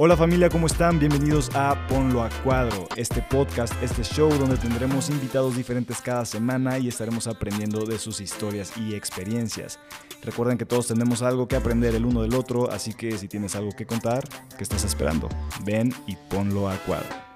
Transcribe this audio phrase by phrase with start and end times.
[0.00, 1.00] Hola familia, ¿cómo están?
[1.00, 6.78] Bienvenidos a Ponlo a Cuadro, este podcast, este show donde tendremos invitados diferentes cada semana
[6.78, 9.80] y estaremos aprendiendo de sus historias y experiencias.
[10.22, 13.56] Recuerden que todos tenemos algo que aprender el uno del otro, así que si tienes
[13.56, 14.22] algo que contar,
[14.56, 15.28] ¿qué estás esperando?
[15.64, 17.27] Ven y ponlo a cuadro.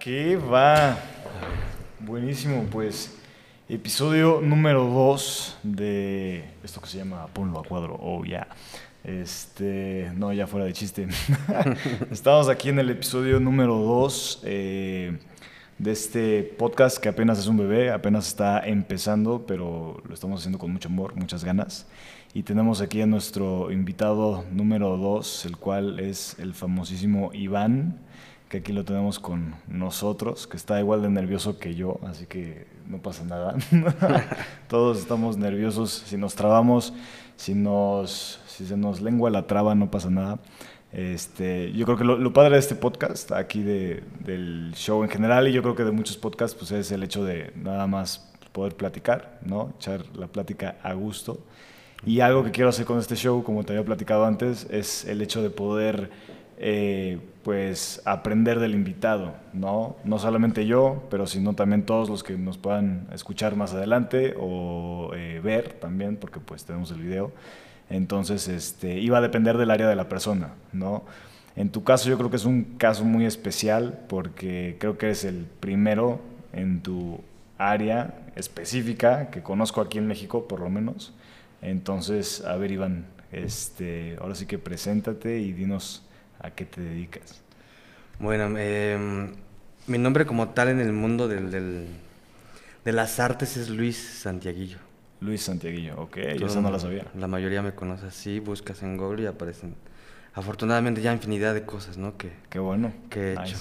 [0.00, 0.96] ¿Qué va?
[1.98, 3.18] Buenísimo, pues
[3.68, 8.46] episodio número 2 de esto que se llama Ponlo a cuadro, oh ya.
[9.02, 11.08] Este, no, ya fuera de chiste.
[12.12, 15.18] Estamos aquí en el episodio número 2 eh,
[15.78, 20.58] de este podcast que apenas es un bebé, apenas está empezando, pero lo estamos haciendo
[20.58, 21.86] con mucho amor, muchas ganas.
[22.34, 28.07] Y tenemos aquí a nuestro invitado número 2, el cual es el famosísimo Iván
[28.48, 32.66] que aquí lo tenemos con nosotros, que está igual de nervioso que yo, así que
[32.86, 33.56] no pasa nada.
[34.68, 36.94] Todos estamos nerviosos, si nos trabamos,
[37.36, 40.38] si, nos, si se nos lengua la traba, no pasa nada.
[40.92, 45.46] Este, yo creo que lo, padre de este podcast, aquí de, del show en general,
[45.48, 48.74] y yo creo que de muchos podcasts, pues es el hecho de nada más poder
[48.74, 49.74] platicar, ¿no?
[49.76, 51.40] Echar la plática a gusto.
[52.06, 55.20] Y algo que quiero hacer con este show, como te había platicado antes, es el
[55.20, 56.10] hecho de poder
[56.60, 59.96] eh, pues aprender del invitado, ¿no?
[60.04, 65.12] No solamente yo, pero sino también todos los que nos puedan escuchar más adelante o
[65.14, 67.32] eh, ver también, porque pues tenemos el video.
[67.90, 71.04] Entonces, este, iba a depender del área de la persona, ¿no?
[71.56, 75.24] En tu caso yo creo que es un caso muy especial porque creo que eres
[75.24, 76.20] el primero
[76.52, 77.20] en tu
[77.56, 81.12] área específica que conozco aquí en México, por lo menos.
[81.62, 86.07] Entonces, a ver, Iván, este, ahora sí que preséntate y dinos
[86.40, 87.42] ¿A qué te dedicas?
[88.18, 89.32] Bueno, em,
[89.86, 94.78] mi nombre como tal en el mundo del, de las artes es Luis Santiaguillo.
[95.20, 97.06] Luis Santiaguillo, ok, yo eso no lo sabía.
[97.16, 99.74] La mayoría me conoce así, buscas en Google y aparecen
[100.34, 102.16] afortunadamente ya infinidad de cosas, ¿no?
[102.16, 102.92] Que, Qué bueno.
[103.10, 103.56] Que he hecho.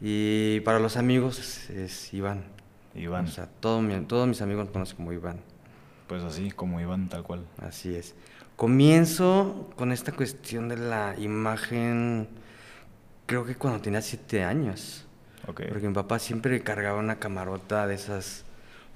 [0.00, 2.44] Y para los amigos es, Iván.
[2.94, 3.26] Iván.
[3.26, 5.40] O sea, todo todos mis amigos me conocen como Iván.
[6.06, 7.44] Pues así, como Iván, tal cual.
[7.60, 8.14] Así es.
[8.58, 12.26] Comienzo con esta cuestión de la imagen,
[13.24, 15.06] creo que cuando tenía siete años.
[15.46, 18.44] Porque mi papá siempre cargaba una camarota de esas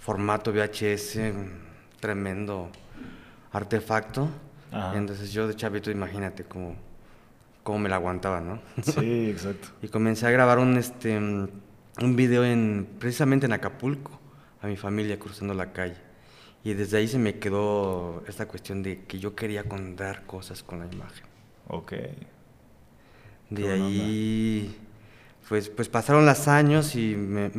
[0.00, 1.20] formato VHS,
[2.00, 2.70] tremendo
[3.52, 4.28] artefacto.
[4.96, 6.74] entonces yo de chavito, imagínate cómo,
[7.62, 8.60] cómo me la aguantaba, ¿no?
[8.82, 9.68] Sí, exacto.
[9.80, 14.18] y comencé a grabar un, este, un video en, precisamente en Acapulco,
[14.60, 16.11] a mi familia cruzando la calle.
[16.64, 20.78] Y desde ahí se me quedó esta cuestión de que yo quería contar cosas con
[20.78, 21.24] la imagen.
[21.68, 21.92] Ok.
[23.50, 24.76] De ahí,
[25.48, 27.50] pues, pues pasaron los años y me,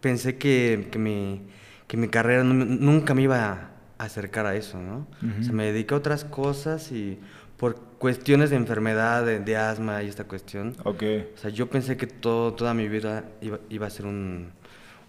[0.00, 1.42] pensé que, que, mi,
[1.86, 5.06] que mi carrera nunca me iba a acercar a eso, ¿no?
[5.40, 7.18] O sea, me dediqué a otras cosas y
[7.56, 10.74] por cuestiones de enfermedad, de, asma y esta cuestión.
[10.84, 11.02] Ok.
[11.34, 14.50] O sea, yo pensé que todo, toda mi vida iba, iba a ser un,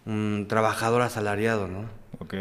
[0.05, 1.89] un trabajador asalariado, ¿no?
[2.19, 2.35] Ok.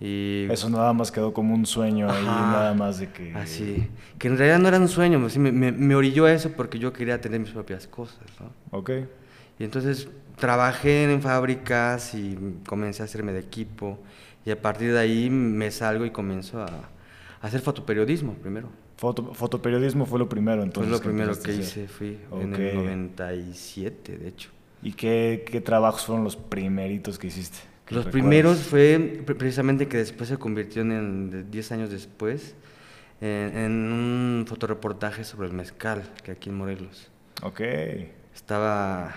[0.00, 3.32] Eso nada más quedó como un sueño ahí, nada más de que...
[3.34, 3.88] Así,
[4.18, 6.92] que en realidad no era un sueño, me, me, me, orilló a eso porque yo
[6.92, 8.78] quería tener mis propias cosas, ¿no?
[8.78, 8.90] Ok.
[9.58, 13.98] Y entonces trabajé en fábricas y comencé a hacerme de equipo
[14.44, 16.68] y a partir de ahí me salgo y comienzo a,
[17.40, 18.68] hacer fotoperiodismo primero.
[18.96, 20.90] Foto, fotoperiodismo fue lo primero entonces.
[20.90, 24.50] Fue lo primero que hice, fui en el 97 de hecho.
[24.82, 27.58] ¿Y qué, qué trabajos fueron los primeritos que hiciste?
[27.90, 32.54] Los primeros fue precisamente que después se convirtió en, 10 años después,
[33.20, 37.10] en, un fotoreportaje sobre el mezcal, que aquí en Morelos.
[37.42, 37.60] Ok.
[38.34, 39.14] Estaba...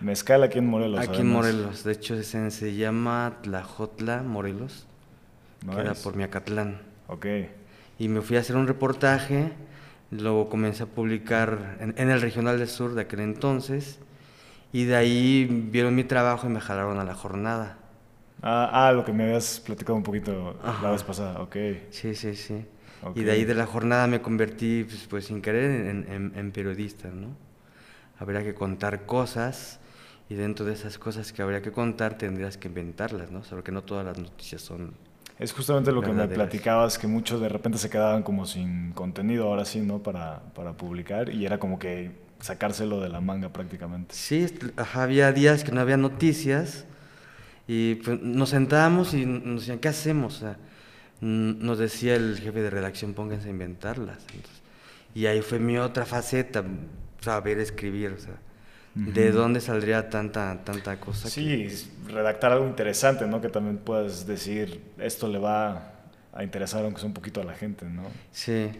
[0.00, 1.00] Mezcal aquí en Morelos.
[1.00, 4.86] Aquí en Morelos, de hecho se, se llama Tlajotla, Morelos,
[5.70, 6.80] que era por Miacatlán.
[7.08, 7.26] Ok.
[7.98, 9.52] Y me fui a hacer un reportaje,
[10.10, 13.98] luego comencé a publicar en, en el Regional del Sur de aquel entonces,
[14.72, 17.78] y de ahí vieron mi trabajo y me jalaron a la jornada.
[18.48, 21.56] Ah, ah, lo que me habías platicado un poquito la vez pasada, ok.
[21.90, 22.64] Sí, sí, sí.
[23.16, 27.08] Y de ahí de la jornada me convertí, pues, pues sin querer, en, en, periodista,
[27.08, 27.30] ¿no?
[28.20, 29.80] Habría que contar cosas
[30.28, 33.42] y dentro de esas cosas que habría que contar tendrías que inventarlas, ¿no?
[33.50, 34.94] O que no todas las noticias son...
[35.40, 39.48] Es justamente lo que me platicabas, que muchos de repente se quedaban como sin contenido,
[39.48, 40.04] ahora sí, ¿no?
[40.04, 44.14] Para, para publicar y era como que sacárselo de la manga prácticamente.
[44.14, 44.46] Sí,
[44.94, 46.86] había días que no había noticias
[47.66, 50.44] y pues, nos sentábamos y nos decían, ¿qué hacemos?
[51.20, 54.18] nos decía el jefe de redacción, pónganse a inventarlas.
[55.14, 56.62] y ahí fue mi otra faceta,
[57.20, 58.12] saber escribir.
[58.12, 58.34] O sea,
[58.96, 61.28] ¿De dónde saldría tanta, tanta cosa?
[61.28, 61.68] Sí,
[62.08, 63.42] redactar algo interesante, ¿no?
[63.42, 65.92] Que también puedas decir, esto le va
[66.32, 68.04] a interesar aunque sea un poquito a la gente, ¿no?
[68.32, 68.70] Sí.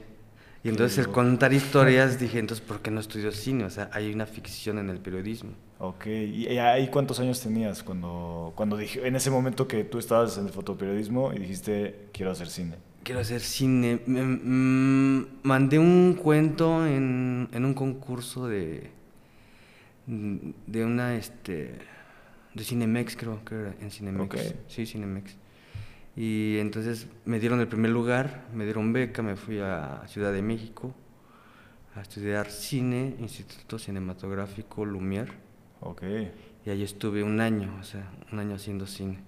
[0.67, 3.65] Y entonces el contar historias, dije, entonces, ¿por qué no estudio cine?
[3.65, 5.53] O sea, hay una ficción en el periodismo.
[5.79, 10.39] Ok, ¿y ahí cuántos años tenías cuando, cuando dije, en ese momento que tú estabas
[10.39, 12.77] en el fotoperiodismo y dijiste, quiero hacer cine?
[13.05, 14.01] Quiero hacer cine.
[14.07, 18.97] Mm, mandé un cuento en, en un concurso de
[20.07, 21.75] de una, este,
[22.55, 24.55] de Cinemex, creo que era en Cinemex.
[24.69, 25.37] Sí, Cinemex.
[26.17, 30.43] Y entonces me dieron el primer lugar, me dieron beca, me fui a Ciudad de
[30.43, 30.95] México
[31.95, 35.33] a estudiar cine, Instituto Cinematográfico Lumière.
[35.81, 36.03] Ok.
[36.65, 39.19] Y ahí estuve un año, o sea, un año haciendo cine.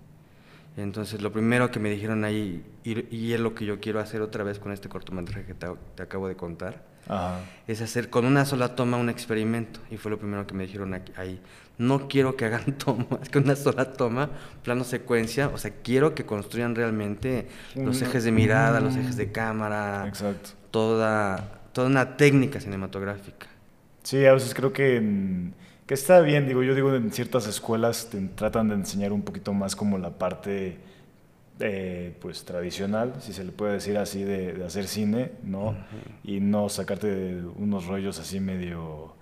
[0.77, 4.45] Entonces, lo primero que me dijeron ahí, y, es lo que yo quiero hacer otra
[4.45, 6.85] vez con este cortometraje que te acabo de contar,
[7.67, 9.81] es hacer con una sola toma un experimento.
[9.91, 11.41] Y fue lo primero que me dijeron ahí.
[11.79, 14.31] No quiero que hagan tomas con una sola toma,
[14.63, 15.49] plano secuencia.
[15.49, 20.07] O sea, quiero que construyan realmente los ejes de mirada, los ejes de cámara.
[20.07, 20.51] Exacto.
[20.71, 23.47] Toda, toda una técnica cinematográfica.
[24.03, 25.51] Sí, a veces creo que,
[25.87, 26.47] que está bien.
[26.47, 30.11] Digo, yo digo, en ciertas escuelas te tratan de enseñar un poquito más como la
[30.11, 30.79] parte
[31.61, 35.75] eh, pues tradicional, si se le puede decir así, de, hacer cine, ¿no?
[36.23, 39.15] Y no sacarte unos rollos así medio,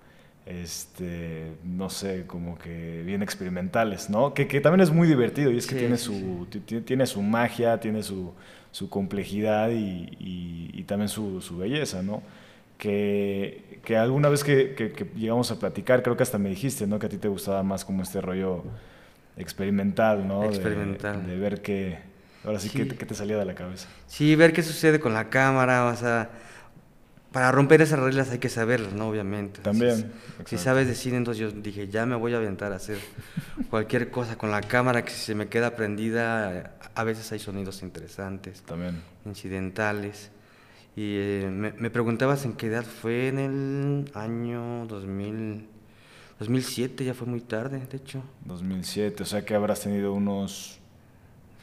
[0.47, 4.33] este, no sé, como que bien experimentales, ¿no?
[4.33, 6.47] Que, también es muy divertido y es que tiene, su,
[6.85, 8.33] tiene su magia, tiene su,
[8.71, 12.23] su complejidad y, también su, su, belleza, ¿no?
[12.77, 16.97] Que, que alguna vez que, que, llegamos a platicar, creo que hasta me dijiste, ¿no?
[16.99, 18.63] Que a ti te gustaba más como este rollo
[19.35, 20.45] experimental, ¿no?
[20.45, 21.27] Experimental.
[21.27, 22.07] de ver qué
[22.47, 23.89] Ahora sí, ¿qué, ¿qué, te salía de la cabeza?
[24.05, 26.29] Sí, ver qué sucede con la cámara, o sea,
[27.31, 29.09] para romper esas reglas hay que saberlas, ¿no?
[29.09, 29.61] Obviamente.
[29.61, 30.11] También.
[30.45, 32.97] Si, sabes decir, entonces yo dije, ya me voy a aventar a hacer
[33.69, 37.83] cualquier cosa con la cámara que si se me queda prendida, a veces hay sonidos
[37.83, 38.61] interesantes.
[38.61, 39.01] También.
[39.25, 40.31] Incidentales.
[40.95, 45.67] Y eh, me, me, preguntabas en qué edad fue en el año 2000,
[46.39, 48.23] 2007, ya fue muy tarde, de hecho.
[48.45, 50.79] 2007, o sea que habrás tenido unos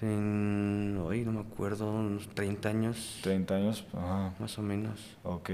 [0.04, 3.18] en, hoy no me acuerdo, unos 30 años.
[3.22, 3.86] 30 años,
[4.38, 5.00] Más o menos.
[5.22, 5.50] Ok.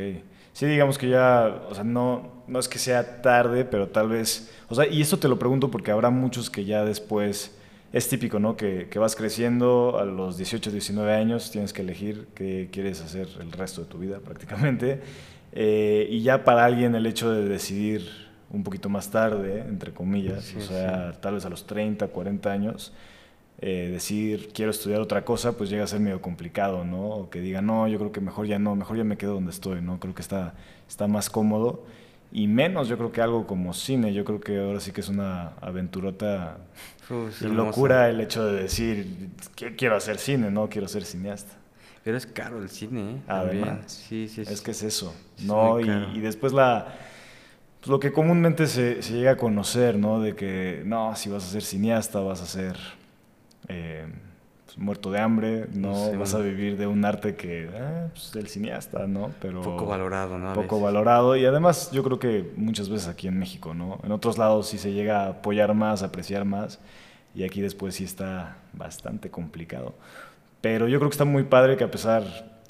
[0.52, 4.52] Sí, digamos que ya, o sea, no, no es que sea tarde, pero tal vez,
[4.69, 7.56] o sea, y esto te lo pregunto porque habrá muchos que ya después,
[7.93, 8.56] es típico, ¿no?
[8.56, 13.29] Que, que vas creciendo a los 18, 19 años, tienes que elegir qué quieres hacer
[13.41, 15.00] el resto de tu vida prácticamente.
[15.53, 20.55] Eh, y ya para alguien el hecho de decidir un poquito más tarde, entre comillas,
[20.56, 22.93] o sea, tal vez a los 30, 40 años,
[23.62, 27.08] eh, decir quiero estudiar otra cosa, pues llega a ser medio complicado, ¿no?
[27.08, 29.50] O que diga, no, yo creo que mejor ya no, mejor ya me quedo donde
[29.50, 30.00] estoy, ¿no?
[30.00, 30.54] Creo que está,
[30.88, 31.84] está más cómodo.
[32.32, 35.08] Y menos, yo creo que algo como cine, yo creo que ahora sí que es
[35.08, 36.58] una aventurota
[37.40, 39.30] y locura el hecho de decir,
[39.76, 41.52] quiero hacer cine, no quiero ser cineasta.
[42.02, 43.22] Pero es caro el cine, ¿eh?
[43.26, 45.14] Además, sí, sí, es que es eso,
[45.44, 45.80] ¿no?
[45.80, 46.94] Y, y, después la,
[47.80, 50.20] pues lo que comúnmente se, se, llega a conocer, ¿no?
[50.20, 52.78] De que, no, si vas a ser cineasta, vas a ser
[53.70, 54.06] eh,
[54.70, 58.46] pues, muerto de hambre, no vas a vivir de un arte que eh, pues, el
[58.46, 59.31] cineasta, ¿no?
[59.40, 60.52] Pero poco valorado, ¿no?
[60.52, 63.99] poco valorado y además yo creo que muchas veces aquí en México, ¿no?
[64.05, 66.78] En otros lados sí se llega a apoyar más, a apreciar más
[67.34, 69.94] y aquí después sí está bastante complicado.
[70.60, 72.22] Pero yo creo que está muy padre que a pesar,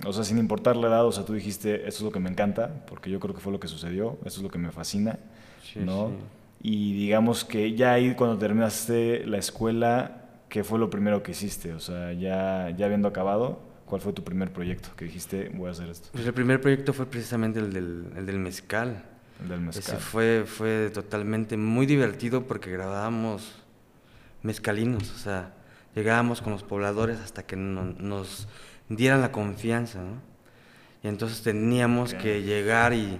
[0.06, 2.30] o sea, sin importar la edad, o sea, tú dijiste, esto es lo que me
[2.30, 5.18] encanta, porque yo creo que fue lo que sucedió, esto es lo que me fascina,
[5.74, 6.12] ¿no?
[6.62, 10.19] Y digamos que ya ahí cuando terminaste la escuela,
[10.50, 11.72] ¿qué fue lo primero que hiciste?
[11.72, 15.70] O sea, ya, ya habiendo acabado, ¿cuál fue tu primer proyecto que dijiste, voy a
[15.70, 16.10] hacer esto?
[16.12, 19.02] Pues el primer proyecto fue precisamente el del, el del mezcal.
[19.40, 19.96] El del mezcal.
[19.96, 23.62] Ese fue, fue totalmente muy divertido porque grabábamos
[24.42, 25.54] mezcalinos, o sea,
[25.94, 28.48] llegábamos con los pobladores hasta que nos
[28.88, 30.30] dieran la confianza, ¿no?
[31.02, 33.18] Y entonces teníamos que llegar y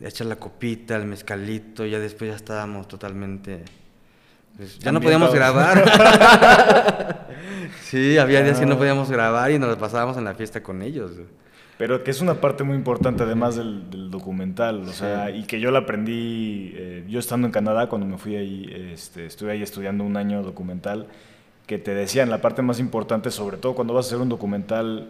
[0.00, 3.64] echar la copita, el mezcalito, y ya después ya estábamos totalmente
[4.56, 7.26] pues, ya no podíamos grabar.
[7.82, 8.78] sí, había días que no ah.
[8.78, 11.12] podíamos grabar y nos pasábamos en la fiesta con ellos.
[11.78, 15.70] Pero que es una parte muy importante además del, documental, o sea, y que yo
[15.70, 20.04] la aprendí, eh, yo estando en Canadá, cuando me fui ahí, este, estuve ahí estudiando
[20.04, 21.08] un año documental,
[21.66, 25.08] que te decían la parte más importante, sobre todo cuando vas a hacer un documental,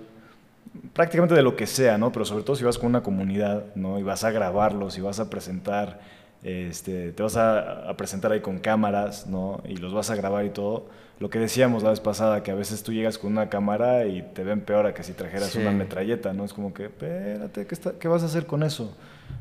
[0.95, 2.13] prácticamente de lo que sea, ¿no?
[2.13, 3.99] Pero sobre todo si vas con una comunidad, ¿no?
[3.99, 6.01] Y vas a grabarlos y vas a presentar
[6.43, 9.63] este, te vas a, presentar ahí con cámaras, ¿no?
[9.67, 10.87] Y los vas a grabar y todo.
[11.21, 14.23] Lo que decíamos la vez pasada, que a veces tú llegas con una cámara y
[14.23, 16.45] te ven peor a que si trajeras una metralleta, ¿no?
[16.45, 18.93] Es como que, espérate, ¿qué, ¿qué vas a hacer con eso?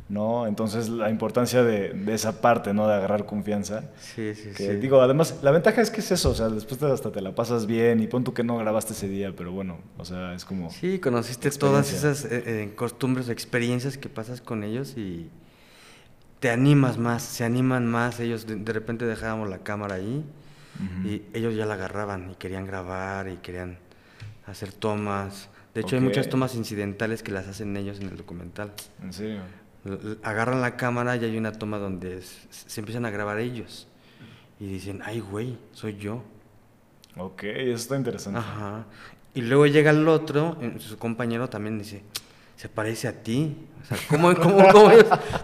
[0.09, 0.45] ¿no?
[0.45, 2.87] Entonces la importancia de, de, esa parte, ¿no?
[2.87, 3.85] De agarrar confianza.
[3.99, 4.67] Sí, sí, sí.
[4.75, 7.65] Digo, además, la ventaja es que es eso, o sea, después hasta te la pasas
[7.65, 10.69] bien y pon tú que no grabaste ese día, pero bueno, o sea, es como...
[10.69, 15.29] Sí, conociste todas esas eh, eh, costumbres, experiencias que pasas con ellos y
[16.41, 20.25] te animas más, se animan más, ellos de, repente dejábamos la cámara ahí
[21.05, 23.77] y ellos ya la agarraban y querían grabar y querían
[24.47, 25.49] hacer tomas.
[25.75, 28.73] De hecho, hay muchas tomas incidentales que las hacen ellos en el documental.
[29.01, 29.41] ¿En serio?
[30.23, 33.87] agarran la cámara y hay una toma donde se empiezan a grabar ellos.
[34.59, 36.23] Y dicen, ay, güey, soy yo.
[37.17, 38.39] Ok, eso está interesante.
[38.39, 38.85] Ajá.
[39.35, 42.03] Y luego llega el otro, su compañero también dice,
[42.61, 43.57] se parece a ti.
[43.81, 44.91] O sea, ¿cómo, cómo,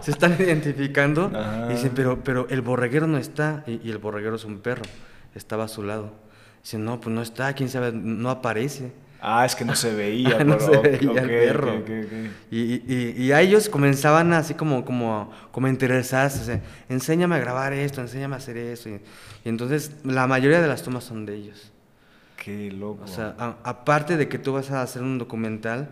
[0.00, 1.32] se están identificando?
[1.68, 3.64] Y dicen, pero, pero el borreguero no está.
[3.66, 4.82] Y, y, el borreguero es un perro.
[5.34, 6.12] Estaba a su lado.
[6.62, 8.92] Dicen, no, pues no está, quién sabe, no aparece.
[9.20, 10.44] Ah, es que no se veía.
[10.44, 11.82] no se veía el perro.
[12.52, 16.60] y, y, a ellos comenzaban así como, como, como a interesarse.
[16.88, 18.90] enséñame a grabar esto, enséñame a hacer eso.
[18.90, 19.00] Y,
[19.44, 21.72] entonces la mayoría de las tomas son de ellos.
[22.36, 23.02] Qué loco.
[23.02, 23.34] O sea,
[23.64, 25.88] aparte de que tú vas a hacer un documental,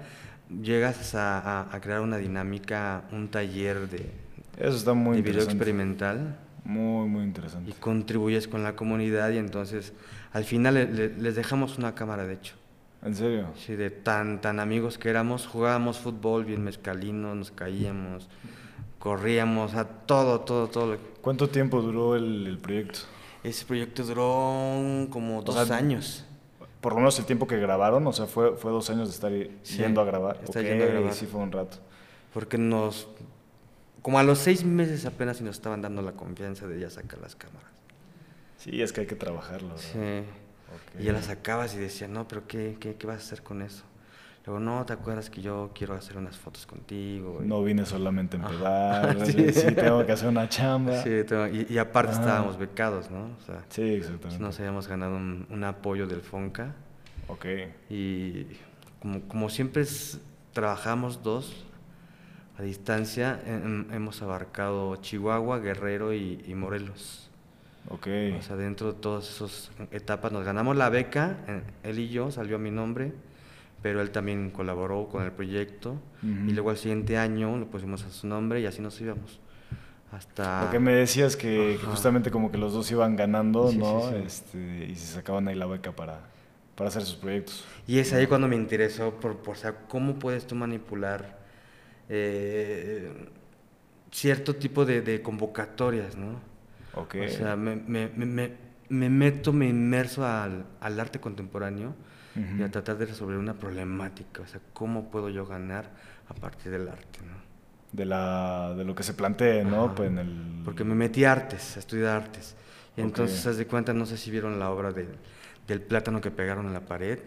[0.49, 4.11] llegas a, crear una dinámica, un taller de,
[4.59, 6.39] eso está muy video experimental.
[6.65, 7.71] Muy, muy interesante.
[7.71, 9.93] Y contribuyes con la comunidad y entonces
[10.33, 10.75] al final
[11.19, 12.55] les dejamos una cámara, de hecho.
[13.03, 13.47] ¿En serio?
[13.57, 18.29] Sí, de tan, tan amigos que éramos, jugábamos fútbol bien mezcalino, nos caíamos,
[18.99, 20.99] corríamos, a todo, todo, todo.
[21.21, 23.01] ¿Cuánto tiempo duró el, proyecto?
[23.45, 26.26] Ese proyecto duró como dos años.
[26.81, 29.33] Por lo menos el tiempo que grabaron, o sea, fue, fue dos años de estar
[29.33, 30.41] yendo a grabar.
[30.43, 31.13] Estar yendo a grabar.
[31.13, 31.79] Sí, fue un rato.
[32.33, 33.09] Porque nos.
[34.03, 37.35] Como a los seis meses apenas nos estaban dando la confianza de ya sacar las
[37.35, 37.71] cámaras.
[38.59, 39.77] Sí, es que hay que trabajarlo.
[39.79, 40.23] Sí.
[40.99, 43.63] Y ya las sacabas y decía, no, pero ¿qué, qué, qué vas a hacer con
[43.63, 43.85] eso?
[44.47, 47.41] Luego, no, ¿te acuerdas que yo quiero hacer unas fotos contigo?
[47.43, 49.53] No vine solamente a empedar, sí.
[49.53, 49.75] sí.
[49.75, 51.03] tengo que hacer una chamba.
[51.03, 51.11] Sí,
[51.53, 53.25] y, y, aparte estábamos becados, ¿no?
[53.25, 54.43] O sea, sí, exactamente.
[54.43, 56.75] Nos habíamos ganado un, apoyo del FONCA.
[57.27, 57.47] Ok.
[57.91, 58.47] Y
[59.01, 59.85] como, como siempre
[60.53, 61.65] trabajamos dos
[62.57, 63.43] a distancia,
[63.93, 67.27] hemos abarcado Chihuahua, Guerrero y Morelos.
[67.89, 68.33] Okay.
[68.33, 72.31] O sea, dentro de todas esas etapas nos ganamos la beca, eh, él y yo,
[72.31, 73.13] salió a mi nombre,
[73.87, 78.11] pero él también colaboró con el proyecto y luego al siguiente año lo pusimos a
[78.11, 79.39] su nombre y así nos íbamos.
[80.11, 80.63] Hasta...
[80.63, 84.11] Porque me decías que, justamente como que los dos iban ganando, ¿no?
[84.11, 86.19] Este, y se sacaban ahí la beca para,
[86.75, 87.65] para hacer sus proyectos.
[87.87, 91.39] Y es ahí cuando me interesó por, por o cómo puedes tú manipular
[92.09, 93.09] eh,
[94.11, 96.41] cierto tipo de, de convocatorias, ¿no?
[96.93, 98.51] O sea, me, me, me,
[98.89, 101.95] me meto, me inmerso al, al arte contemporáneo
[102.59, 104.43] y a tratar de resolver una problemática.
[104.43, 105.91] O sea, ¿cómo puedo yo ganar
[106.29, 107.21] a partir del arte?
[107.21, 107.37] ¿no?
[107.93, 109.95] De, la, de lo que se plantee, ¿no?
[109.95, 110.63] Pues en el...
[110.65, 112.55] Porque me metí a artes, a estudiar artes.
[112.97, 115.09] Y entonces, haz de cuenta, no sé si vieron la obra de,
[115.67, 117.19] del plátano que pegaron en la pared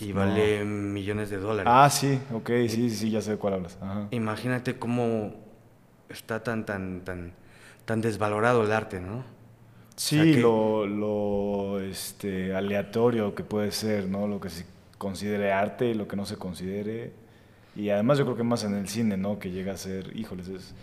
[0.00, 1.72] y vale millones de dólares.
[1.74, 3.78] Ah, sí, ok, sí, sí, ya sé de cuál hablas.
[4.10, 5.34] Imagínate cómo
[6.08, 7.32] está tan, tan, tan
[7.88, 9.24] tan desvalorado el arte, ¿no?
[9.98, 14.28] Sí, lo, lo este, aleatorio que puede ser, ¿no?
[14.28, 14.64] Lo que se
[14.96, 17.12] considere arte y lo que no se considere.
[17.74, 19.40] Y además yo creo que más en el cine, ¿no?
[19.40, 20.74] Que llega a ser, híjoles, es,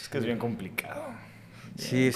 [0.00, 1.02] es que es bien complicado.
[1.76, 2.10] sí,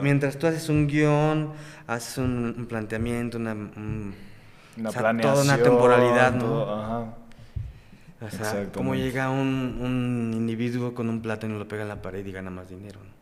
[0.00, 1.52] mientras tú haces un guion,
[1.86, 5.20] haces un, planteamiento, una, una planeación.
[5.20, 6.62] Toda una temporalidad, ¿no?
[6.62, 7.14] ajá.
[8.22, 12.00] O sea, cómo llega un, un individuo con un plátano y lo pega en la
[12.00, 13.20] pared y gana más dinero, ¿no?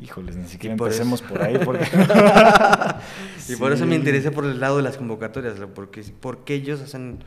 [0.00, 1.58] Híjoles, ni siquiera empecemos por ahí.
[1.64, 1.84] Porque...
[3.48, 7.18] y por eso me interesa por el lado de las convocatorias, porque, porque ellos hacen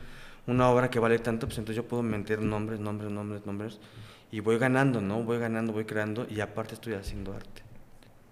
[0.46, 3.78] una obra que vale tanto, pues entonces yo puedo meter nombres, nombres, nombres, nombres,
[4.30, 5.22] y voy ganando, ¿no?
[5.22, 7.62] Voy ganando, voy creando, y aparte estoy haciendo arte.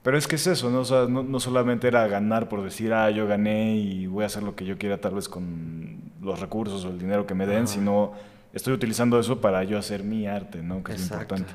[0.03, 0.81] Pero es que es eso, ¿no?
[0.81, 4.45] O sea, no, solamente era ganar por decir, ah, yo gané y voy a hacer
[4.45, 7.67] lo que yo quiera tal vez con los recursos o el dinero que me den,
[7.67, 8.13] sino
[8.53, 10.85] estoy utilizando eso para yo hacer mi arte, ¿no?
[10.85, 11.53] Que es importante.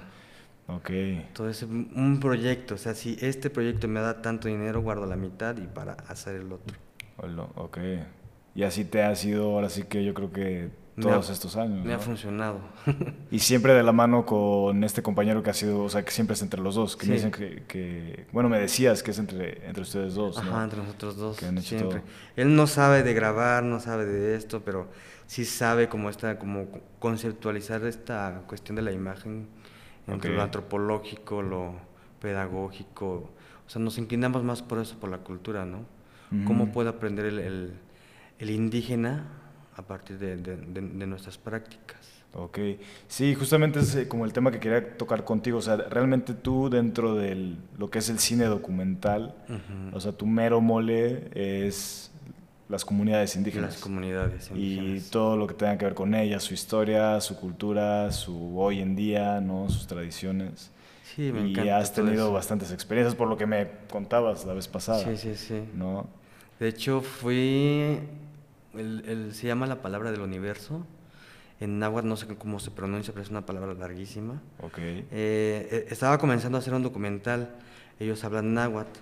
[0.67, 0.89] Ok.
[0.89, 5.57] Entonces, un proyecto, o sea, si este proyecto me da tanto dinero, guardo la mitad
[5.57, 6.75] y para hacer el otro.
[7.55, 7.77] Ok.
[8.55, 11.85] Y así te ha sido ahora sí que yo creo que todos estos años.
[11.85, 12.59] Me ha funcionado.
[13.31, 16.33] y siempre de la mano con este compañero que ha sido, o sea, que siempre
[16.33, 19.83] es entre los dos, que me dicen que, bueno, me decías que es entre, entre
[19.83, 20.37] ustedes dos.
[20.37, 21.37] Ajá, entre nosotros dos.
[21.61, 22.01] siempre.
[22.35, 24.87] Él no sabe de grabar, no sabe de esto, pero
[25.27, 26.67] sí sabe cómo está, como
[26.99, 29.47] conceptualizar esta cuestión de la imagen
[30.11, 31.75] entre lo antropológico, lo
[32.19, 33.29] pedagógico.
[33.65, 35.85] O sea, nos inclinamos más por eso, por la cultura, ¿no?
[36.45, 37.73] ¿Cómo puede aprender el,
[38.39, 39.25] el, indígena
[39.75, 41.99] a partir de, de, nuestras prácticas?
[42.33, 42.57] Ok,
[43.09, 46.69] sí, justamente es eh, como el tema que quería tocar contigo, o sea, realmente tú
[46.69, 49.35] dentro de lo que es el cine documental,
[49.91, 52.10] o sea, tu mero mole es
[52.71, 53.73] las comunidades indígenas.
[53.73, 55.07] Las comunidades indígenas.
[55.07, 58.79] Y todo lo que tenga que ver con ellas, su historia, su cultura, su hoy
[58.79, 59.69] en día, ¿no?
[59.69, 60.71] sus tradiciones.
[61.03, 65.03] Sí, me y has tenido bastantes experiencias por lo que me contabas la vez pasada.
[65.03, 65.63] Sí, sí, sí.
[65.75, 66.07] ¿no?
[66.59, 67.99] De hecho, fui,
[68.73, 70.85] el, se llama la palabra del universo.
[71.59, 74.41] En náhuatl no sé cómo se pronuncia, pero es una palabra larguísima.
[74.61, 74.77] Ok.
[74.77, 77.53] Eh, eh, estaba comenzando a hacer un documental.
[77.99, 78.99] Ellos hablan náhuatl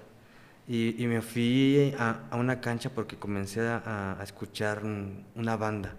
[0.72, 4.84] y, me fui a, una cancha porque comencé a, escuchar
[5.36, 5.96] una banda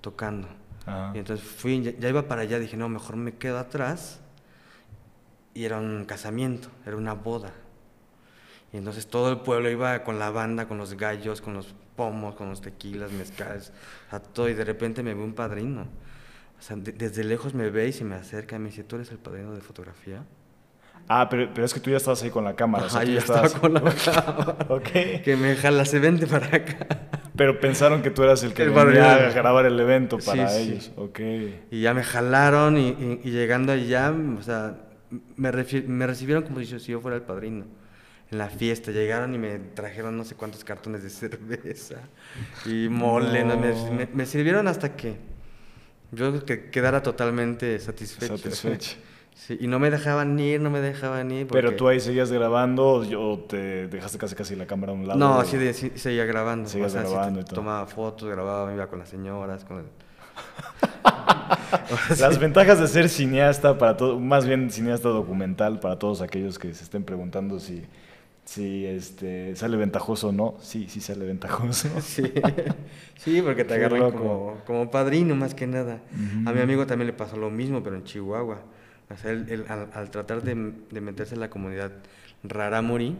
[0.00, 0.48] tocando.
[1.12, 4.20] Y entonces fui, ya, iba para allá, dije, no, mejor me quedo atrás.
[5.52, 7.52] Y era un casamiento, era una boda.
[8.72, 12.36] Y entonces todo el pueblo iba con la banda, con los gallos, con los pomos,
[12.36, 13.70] con los tequilas, mezcales,
[14.10, 14.48] a todo.
[14.48, 15.82] Y de repente me ve un padrino.
[16.58, 19.10] O sea, desde lejos me ve y se me acerca y me dice, ¿tú eres
[19.10, 20.24] el padrino de fotografía?
[21.08, 22.86] Ah, pero, pero, es que tú ya estabas ahí con la cámara.
[22.86, 24.56] Ajá, ya estaba con la cámara.
[24.68, 25.22] ok.
[25.22, 26.86] Que me jala, se vente para acá.
[27.36, 30.90] Pero pensaron que tú eras el que el venía a grabar el evento para ellos.
[30.96, 31.20] Ok.
[31.70, 34.78] Y ya me jalaron y, llegando allá, o sea,
[35.36, 37.66] me, me, recibieron como si yo, fuera el padrino.
[38.30, 41.96] En la fiesta llegaron y me trajeron no sé cuántos cartones de cerveza
[42.64, 43.44] y mole.
[43.44, 45.14] Me, me, sirvieron hasta que
[46.10, 48.36] yo que quedara totalmente satisfecho.
[48.36, 48.96] Satisfecho.
[49.36, 51.46] Sí, y no me dejaban ir, no me dejaban ir.
[51.48, 55.20] Pero tú ahí seguías grabando o te dejaste casi casi la cámara a un lado.
[55.20, 56.70] No, sí, seguía grabando.
[56.70, 57.56] Seguías grabando y todo.
[57.56, 59.84] Tomaba fotos, grababa, iba con las señoras, con
[62.18, 66.72] Las ventajas de ser cineasta para todo, más bien cineasta documental para todos aquellos que
[66.72, 67.84] se estén preguntando si,
[68.46, 70.54] si este, sale ventajoso o no.
[70.60, 71.88] Sí, sí sale ventajoso.
[72.00, 72.32] Sí,
[73.18, 76.00] sí porque te agarran como, como, padrino más que nada.
[76.46, 78.60] A mi amigo también le pasó lo mismo, pero en Chihuahua
[79.08, 81.92] al, tratar de, meterse en la comunidad
[82.42, 83.16] Raramuri,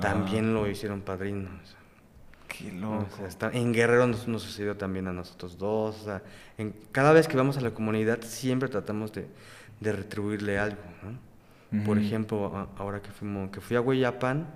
[0.00, 1.76] también lo hicieron padrinos.
[2.46, 3.06] Qué loco.
[3.52, 6.06] en Guerrero nos, sucedió también a nosotros dos.
[6.58, 9.26] en, cada vez que vamos a la comunidad siempre tratamos de,
[9.80, 10.82] retribuirle algo.
[11.84, 14.46] Por ejemplo, ahora que, fuimos, que fui a Hueyapan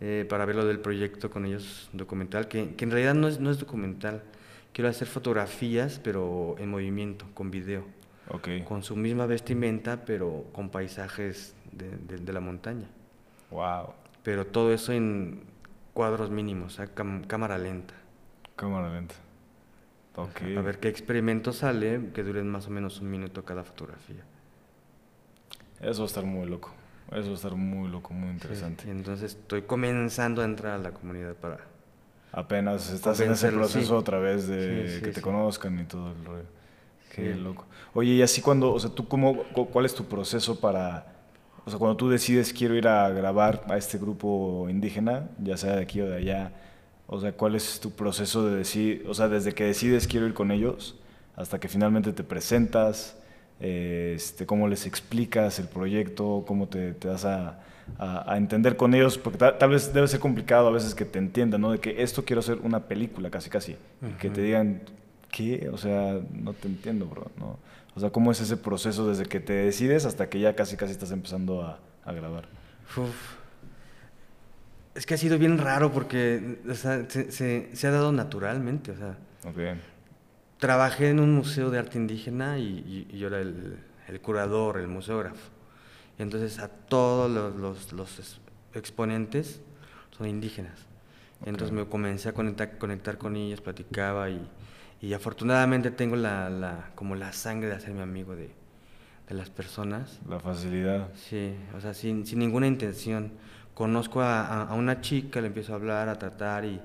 [0.00, 3.50] eh, para ver lo del proyecto con ellos documental, que, en realidad no es, no
[3.50, 4.22] es documental.
[4.72, 7.99] Quiero hacer fotografías, pero en movimiento, con video
[8.66, 12.88] con su misma vestimenta, pero con paisajes de, la montaña.
[13.50, 13.94] Wow.
[14.22, 15.44] Pero todo eso en
[15.92, 16.80] cuadros mínimos,
[17.26, 17.94] cámara lenta.
[18.56, 19.14] Cámara lenta.
[20.16, 20.56] Okay.
[20.56, 24.22] A ver qué experimento sale que duren más o menos un minuto cada fotografía.
[25.80, 26.74] Eso va a estar muy loco.
[27.10, 28.84] Eso va a estar muy loco, muy interesante.
[28.86, 31.58] y entonces estoy comenzando a entrar a la comunidad para...
[32.32, 36.59] Apenas estás en ese proceso otra vez de que te conozcan y todo el rollo.
[37.14, 37.66] Qué loco.
[37.92, 39.42] Oye, y así cuando, o sea, tú cómo,
[39.72, 41.06] cuál es tu proceso para,
[41.64, 45.76] o sea, cuando tú decides quiero ir a grabar a este grupo indígena, ya sea
[45.76, 46.52] de aquí o de allá,
[47.06, 50.34] o sea, cuál es tu proceso de decir, o sea, desde que decides quiero ir
[50.34, 50.96] con ellos
[51.34, 53.16] hasta que finalmente te presentas,
[53.58, 57.60] este, cómo les explicas el proyecto, cómo te, te das a,
[57.98, 61.60] a, entender con ellos, porque tal, vez debe ser complicado a veces que te entiendan,
[61.60, 61.72] ¿no?
[61.72, 63.76] De que esto quiero hacer una película, casi casi,
[64.18, 64.82] que te digan
[65.30, 65.70] ¿qué?
[65.72, 67.58] O sea, no te entiendo, bro, ¿no?
[67.94, 70.92] O sea, ¿cómo es ese proceso desde que te decides hasta que ya casi casi
[70.92, 71.78] estás empezando a,
[72.12, 72.48] grabar?
[74.94, 79.16] Es que ha sido bien raro porque se, ha dado naturalmente, o sea.
[80.58, 85.50] Trabajé en un museo de arte indígena y, yo era el, curador, el museógrafo.
[86.18, 88.40] Y entonces a todos los,
[88.74, 89.60] exponentes
[90.16, 90.86] son indígenas.
[91.44, 94.46] Entonces me comencé a conectar, conectar con ellos, platicaba y,
[95.02, 98.50] y afortunadamente tengo la, la, como la sangre de hacerme amigo de,
[99.28, 100.20] de, las personas.
[100.28, 101.08] La facilidad.
[101.14, 103.32] Sí, o sea, sin, sin ninguna intención.
[103.72, 106.80] Conozco a, a, una chica, le empiezo a hablar, a tratar y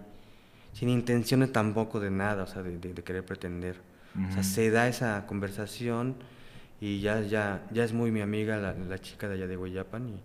[0.71, 3.75] sin intenciones tampoco de nada, o sea, de, de, querer pretender.
[4.29, 6.15] O sea, se da esa conversación
[6.79, 10.07] y ya, ya, ya es muy mi amiga, la, la chica de allá de Guayapan,
[10.07, 10.21] y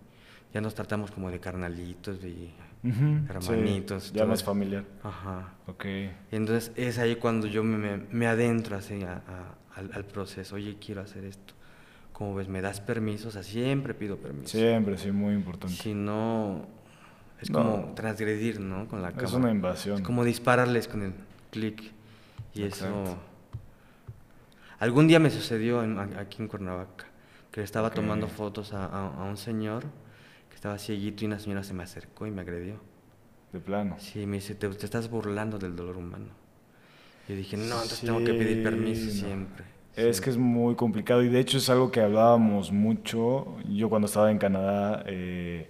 [0.55, 2.50] ya nos tratamos como de carnalitos, de
[2.82, 4.12] hermanitos.
[4.12, 4.84] ya más familiar.
[5.02, 5.54] Ajá.
[5.66, 5.84] Ok.
[5.84, 9.00] Y entonces es ahí cuando yo me, me adentro así
[9.74, 10.56] al, proceso.
[10.56, 11.54] Oye, quiero hacer esto.
[12.12, 14.58] Como ves, me das permiso, o sea, siempre pido permiso.
[14.58, 15.74] Siempre, sí, muy importante.
[15.74, 16.66] Si no,
[17.40, 18.86] es como transgredir, ¿no?
[18.88, 19.28] Con la cámara.
[19.28, 19.96] Es una invasión.
[19.96, 21.12] Es como dispararles con el
[21.50, 21.92] clic.
[22.54, 23.18] Y eso...
[24.78, 25.80] Algún día me sucedió
[26.18, 27.04] aquí en Cuernavaca,
[27.50, 29.84] que estaba tomando fotos a, a un señor
[30.60, 32.74] estaba cieguito y una señora se me acercó y me agredió.
[33.50, 33.96] ¿De plano?
[33.98, 36.26] Sí, me dice, te, estás burlando del dolor humano.
[37.26, 39.64] Y dije, no, entonces tengo que pedir permiso siempre.
[39.96, 43.56] Es que es muy complicado y de hecho es algo que hablábamos mucho.
[43.70, 45.66] Yo cuando estaba en Canadá, eh,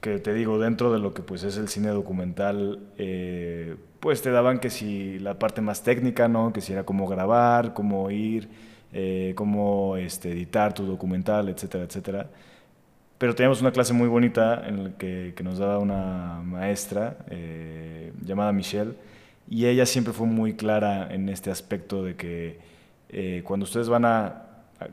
[0.00, 4.30] que te digo, dentro de lo que pues es el cine documental, eh, pues te
[4.30, 6.52] daban que si la parte más técnica, ¿no?
[6.52, 8.48] Que si era cómo grabar, cómo ir,
[8.92, 12.30] eh, cómo este, editar tu documental, etcétera, etcétera.
[13.20, 17.18] Pero teníamos una clase muy bonita en la que, nos daba una maestra
[18.24, 18.94] llamada Michelle
[19.50, 22.58] y ella siempre fue muy clara en este aspecto de que
[23.08, 24.44] eh, cuando ustedes van a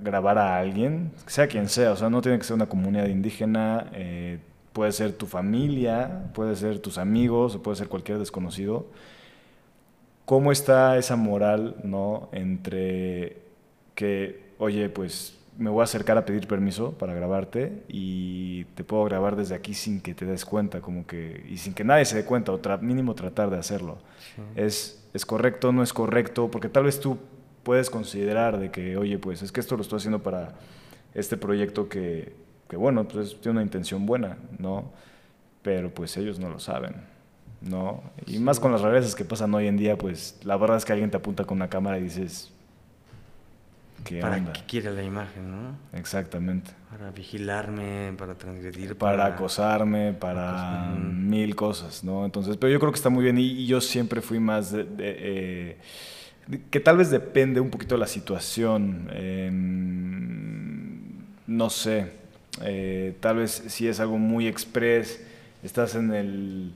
[0.02, 3.86] grabar a alguien, sea quien sea, o sea, no tiene que ser una comunidad indígena,
[3.94, 4.40] eh,
[4.74, 8.88] puede ser tu familia, puede ser tus amigos, o puede ser cualquier desconocido.
[10.26, 12.28] ¿Cómo está esa moral, no?
[12.32, 13.38] Entre
[13.96, 19.04] que, oye, pues me voy a acercar a pedir permiso para grabarte y te puedo
[19.06, 22.16] grabar desde aquí sin que te des cuenta, como que, y sin que nadie se
[22.16, 23.98] dé cuenta, o mínimo tratar de hacerlo.
[24.56, 27.18] Es, es correcto, no es correcto, porque tal vez tú
[27.64, 30.56] puedes considerar de que, oye, pues es que esto lo estoy haciendo para
[31.14, 32.34] este proyecto que,
[32.70, 34.92] que bueno, pues tiene una intención buena, ¿no?
[35.64, 36.96] Pero pues ellos no lo saben,
[37.62, 38.04] ¿no?
[38.28, 40.94] Y más con las rarezas que pasan hoy en día, pues la verdad es que
[40.94, 42.54] alguien te apunta con una cámara y dices,
[44.08, 45.78] ¿qué ¿Para qué quiere la imagen, no?
[45.94, 46.72] Exactamente.
[46.90, 48.98] Para vigilarme, para transgredir.
[48.98, 52.26] Para, acosarme, para mil cosas, ¿no?
[52.26, 54.88] Entonces, pero yo creo que está muy bien y, yo siempre fui más de...
[55.00, 55.78] Eh,
[56.72, 59.10] que tal vez depende un poquito de la situación.
[59.12, 59.58] Em,
[61.46, 62.12] no sé,
[62.62, 65.22] eh, tal vez si es algo muy express,
[65.62, 66.72] estás en el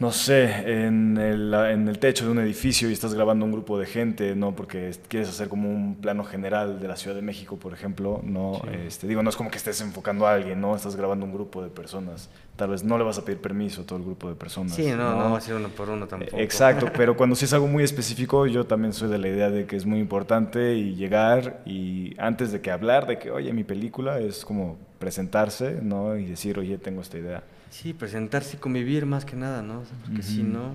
[0.00, 0.46] no sé,
[0.86, 4.34] en el, en el, techo de un edificio y estás grabando un grupo de gente,
[4.34, 4.56] ¿no?
[4.56, 8.62] Porque quieres hacer como un plano general de la Ciudad de México, por ejemplo, ¿no?
[8.86, 10.74] Este, digo, no es como que estés enfocando a alguien, ¿no?
[10.74, 12.30] Estás grabando un grupo de personas.
[12.56, 14.72] Tal vez no le vas a pedir permiso a todo el grupo de personas.
[14.72, 16.38] Sí, no, no, va a ser uno por uno tampoco.
[16.38, 19.66] Exacto, pero cuando sí es algo muy específico, yo también soy de la idea de
[19.66, 23.64] que es muy importante y llegar y antes de que hablar de que, oye, mi
[23.64, 26.16] película es como presentarse, ¿no?
[26.16, 27.42] Y decir, oye, tengo esta idea.
[27.70, 29.84] Sí, presentarse y convivir más que nada, ¿no?
[30.04, 30.74] porque si no,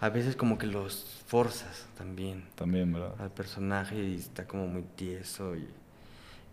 [0.00, 2.44] a veces como que los forzas también.
[2.56, 3.14] También, ¿verdad?
[3.18, 5.68] Al personaje y está como muy tieso y,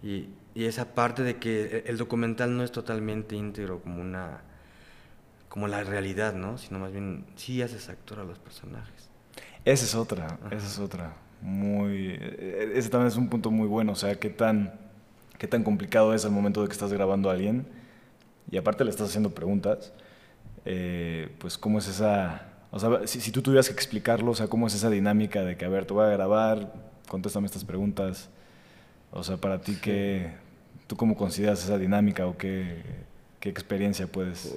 [0.08, 0.30] y,
[0.66, 4.42] esa parte de que el documental no es totalmente íntegro como una
[5.50, 6.58] como la realidad, ¿no?
[6.58, 9.10] Sino más bien sí haces actor a los personajes.
[9.66, 11.14] Esa es otra, esa es otra.
[11.42, 14.74] Muy, e, ese también es un punto muy bueno, o sea, qué tan,
[15.38, 17.66] qué tan complicado es el momento de que estás grabando a alguien
[18.50, 19.92] y aparte le estás haciendo preguntas,
[20.66, 24.68] eh, pues cómo es esa, o sea, si, tú tuvieras que explicarlo, o sea, cómo
[24.68, 26.74] es esa dinámica de que, a ver, te voy a grabar,
[27.08, 28.30] contéstame estas preguntas,
[29.12, 30.34] o sea, para ti, ¿qué,
[30.88, 32.84] ¿tú cómo consideras esa dinámica o qué,
[33.40, 34.54] qué experiencia puedes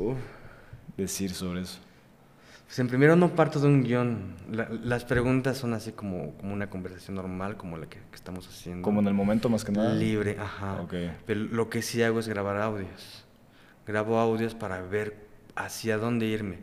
[0.96, 1.78] decir sobre eso?
[2.66, 4.36] Pues en primero no parto de un guion.
[4.84, 8.82] las preguntas son así como, como una conversación normal, como la que, que, estamos haciendo.
[8.82, 9.92] Como en el momento más que nada.
[9.92, 10.80] Libre, ajá.
[10.82, 11.10] Okay.
[11.26, 13.24] Pero lo que sí hago es grabar audios
[13.90, 15.16] grabo audios para ver
[15.56, 16.58] hacia dónde irme,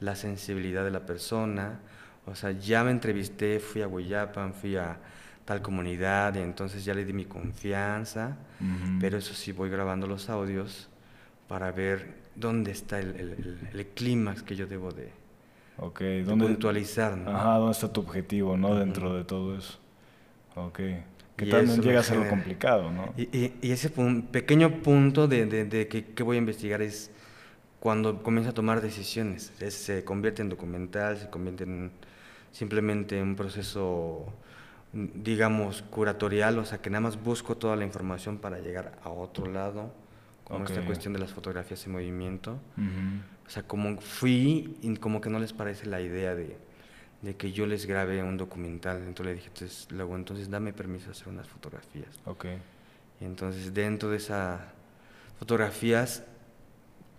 [0.00, 1.80] la sensibilidad de la persona.
[2.26, 4.98] O sea, ya me entrevisté, fui a Guayapan, fui a
[5.44, 8.36] tal comunidad, y entonces ya le di mi confianza,
[9.00, 10.88] pero eso sí, voy grabando los audios
[11.48, 15.10] para ver dónde está el, el, clímax que yo debo de.
[16.24, 17.16] ¿Dónde, puntualizar.
[17.16, 17.30] ¿no?
[17.30, 18.74] Ajá, ¿dónde está tu objetivo, no?
[18.74, 19.78] Dentro de todo eso.
[20.54, 20.80] Ok
[21.44, 23.12] que también llega a ser complicado, ¿no?
[23.16, 27.10] Y, y, ese pequeño punto de, de, que, voy a investigar es
[27.78, 29.52] cuando comienza a tomar decisiones.
[29.68, 31.90] se convierte en documental, se convierte en
[32.52, 34.26] simplemente un proceso,
[34.92, 39.46] digamos, curatorial, o sea, que nada más busco toda la información para llegar a otro
[39.46, 39.92] lado,
[40.44, 42.58] como esta cuestión de las fotografías en movimiento.
[43.46, 46.56] O sea, como fui y como que no les parece la idea de
[47.22, 48.98] de que yo les grabé un documental.
[48.98, 52.08] Entonces le dije, entonces, luego, entonces dame permiso de hacer unas fotografías.
[52.24, 52.46] Ok.
[53.20, 54.60] Y entonces dentro de esas
[55.38, 56.24] fotografías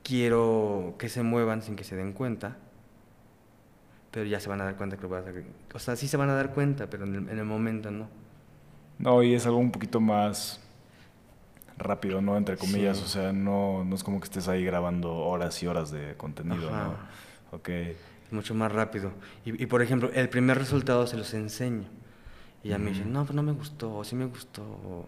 [0.04, 2.58] quiero que se muevan sin que se den cuenta,
[4.10, 5.44] pero ya se van a dar cuenta que lo voy a hacer.
[5.74, 8.08] O sea, sí se van a dar cuenta, pero en el, momento no.
[8.98, 10.60] No, y es algo un poquito más
[11.78, 12.38] rápido, ¿no?
[12.38, 15.92] Entre comillas, o sea, no, no es como que estés ahí grabando horas y horas
[15.92, 16.96] de contenido, ¿no?
[17.52, 17.70] Ok
[18.32, 19.12] mucho más rápido.
[19.46, 21.88] Y, por ejemplo, el primer resultado se los enseño.
[22.64, 24.62] Y ya me dicen, no, pues no me gustó, o sí me gustó.
[24.64, 25.08] O,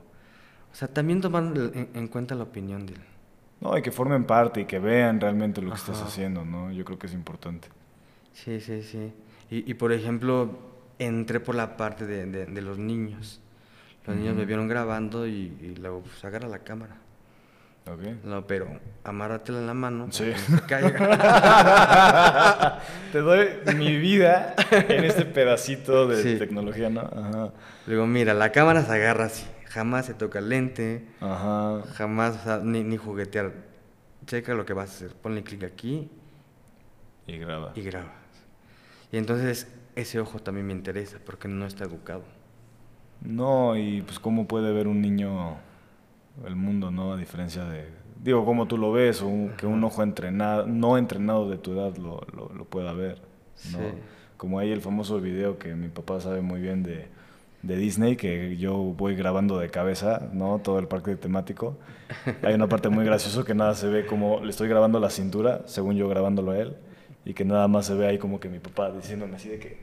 [0.72, 1.54] sea, también tomar
[1.94, 3.02] en, cuenta la opinión de él.
[3.62, 6.72] No, y que formen parte y que vean realmente lo que estás haciendo, ¿no?
[6.72, 7.70] Yo creo que es importante.
[8.34, 9.14] Sí, sí, sí.
[9.50, 10.58] Y, y por ejemplo,
[11.00, 13.40] entré por la parte de, de, los niños.
[14.06, 16.98] Los niños me vieron grabando y, y luego, pues agarra la cámara.
[17.86, 18.18] Okay.
[18.24, 20.08] No, pero amárratela en la mano.
[20.10, 20.24] Sí.
[23.12, 27.02] Te doy mi vida en este pedacito de tecnología, ¿no?
[27.02, 27.52] Ajá.
[27.86, 29.46] Digo, mira, la cámara se agarra así.
[29.66, 31.10] Jamás se toca el lente.
[31.20, 31.82] Ajá.
[31.96, 33.52] Jamás, o sea, ni, ni juguetear.
[34.28, 35.14] Checa lo que vas a hacer.
[35.16, 36.10] Ponle clic aquí.
[37.28, 37.74] Y graba.
[37.76, 38.14] Y grabas.
[39.12, 42.24] Y entonces ese ojo también me interesa porque no está educado.
[43.22, 45.58] No, y pues cómo puede ver un niño
[46.46, 47.14] el mundo, ¿no?
[47.14, 47.88] A diferencia de,
[48.22, 51.96] digo, como tú lo ves, o que un ojo entrenado, no entrenado de tu edad
[51.98, 53.22] lo, lo, pueda ver,
[53.72, 53.80] ¿no?
[54.38, 57.08] Como hay el famoso video que mi papá sabe muy bien de,
[57.64, 60.60] de Disney, que yo voy grabando de cabeza, ¿no?
[60.60, 61.78] Todo el parque temático.
[62.44, 65.62] Hay una parte muy graciosa que nada se ve como le estoy grabando la cintura,
[65.66, 66.76] según yo grabándolo a él,
[67.26, 69.78] y que nada más se ve ahí como que mi papá diciéndome así de que,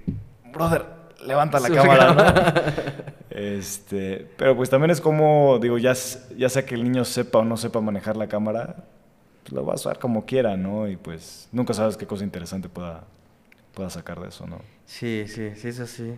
[0.53, 0.85] brother,
[1.27, 2.23] levanta la cámara, ¿no?
[3.61, 5.93] Este, pero pues también es como, digo, ya,
[6.35, 8.85] ya sea que el niño sepa o no sepa manejar la cámara,
[9.43, 10.89] pues lo va a usar como quiera, ¿no?
[10.89, 13.05] Y pues nunca sabes qué cosa interesante pueda,
[13.75, 14.63] pueda sacar de eso, ¿no?
[14.87, 16.15] Sí, sí, sí, es así.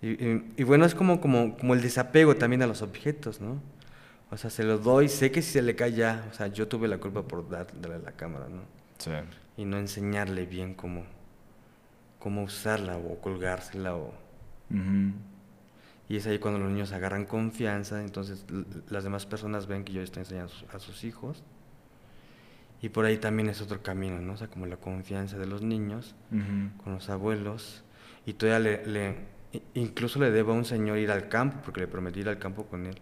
[0.00, 0.16] Y,
[0.56, 3.60] y, bueno, es como, como, como el desapego también a los objetos, ¿no?
[4.30, 6.66] O sea, se lo doy, sé que si se le cae ya, o sea, yo
[6.66, 8.62] tuve la culpa por darle la cámara, ¿no?
[8.98, 9.10] Sí.
[9.58, 11.04] Y no enseñarle bien cómo,
[12.18, 14.14] cómo usarla o colgársela o...
[16.08, 18.44] Y es ahí cuando los niños agarran confianza, entonces
[18.90, 21.42] las demás personas ven que yo estoy enseñando a sus hijos.
[22.82, 24.34] Y por ahí también es otro camino, ¿no?
[24.34, 26.14] O sea, como la confianza de los niños
[26.82, 27.82] con los abuelos.
[28.26, 29.16] Y todavía le,
[29.72, 32.64] incluso le debo a un señor ir al campo, porque le prometí ir al campo
[32.66, 32.98] con él.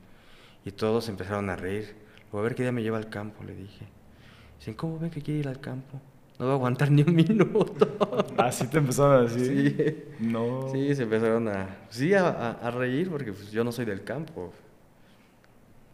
[0.65, 1.97] Y todos empezaron a reír.
[2.31, 3.87] Luego, a ver qué día me lleva al campo, le dije.
[4.59, 6.01] Dicen, ¿cómo ven que quiere ir al campo?
[6.39, 7.89] No voy a aguantar ni un minuto.
[8.37, 10.05] Así te empezaron a decir.
[10.19, 10.27] Sí.
[10.27, 10.69] No.
[10.73, 14.53] Sí, se empezaron a, sí, a, reír porque pues, yo no soy del campo.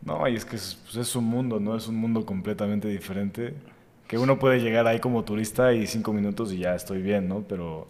[0.03, 1.77] No, y es que es, pues, es, un mundo, ¿no?
[1.77, 3.55] Es un mundo completamente diferente.
[4.07, 7.45] Que uno puede llegar ahí como turista y cinco minutos y ya estoy bien, ¿no?
[7.47, 7.89] Pero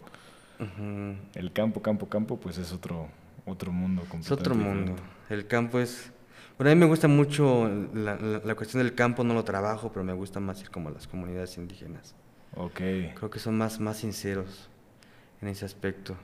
[1.35, 3.07] el campo, campo, campo, pues es otro,
[3.45, 4.95] otro mundo completamente Es otro mundo.
[5.29, 6.11] El campo es...
[6.57, 10.03] Bueno, a mí me gusta mucho la, la, cuestión del campo, no lo trabajo, pero
[10.03, 12.15] me gusta más ir como a las comunidades indígenas.
[12.55, 13.13] Okay.
[13.15, 14.69] Creo que son más, más sinceros
[15.41, 16.15] en ese aspecto.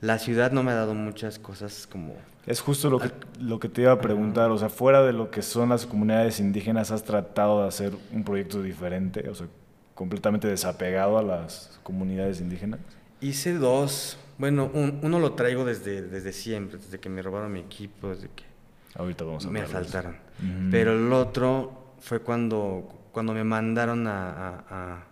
[0.00, 2.14] La ciudad no me ha dado muchas cosas como...
[2.46, 5.30] Es justo lo que, lo que te iba a preguntar, o sea, fuera de lo
[5.30, 9.48] que son las comunidades indígenas, ¿has tratado de hacer un proyecto diferente, o sea,
[9.94, 12.80] completamente desapegado a las comunidades indígenas?
[13.20, 14.18] Hice dos.
[14.38, 18.44] Bueno, uno lo traigo desde, desde siempre, desde que me robaron mi equipo, desde que
[18.94, 20.16] Ahorita vamos a me asaltaron.
[20.70, 25.04] Pero el otro fue cuando, cuando me mandaron a a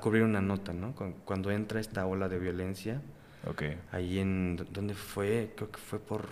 [0.00, 0.94] cubrir una nota, ¿no?
[1.24, 3.02] Cuando entra esta ola de violencia,
[3.46, 3.78] okay.
[3.92, 5.52] ahí en, ¿dónde fue?
[5.56, 6.26] Creo que fue por,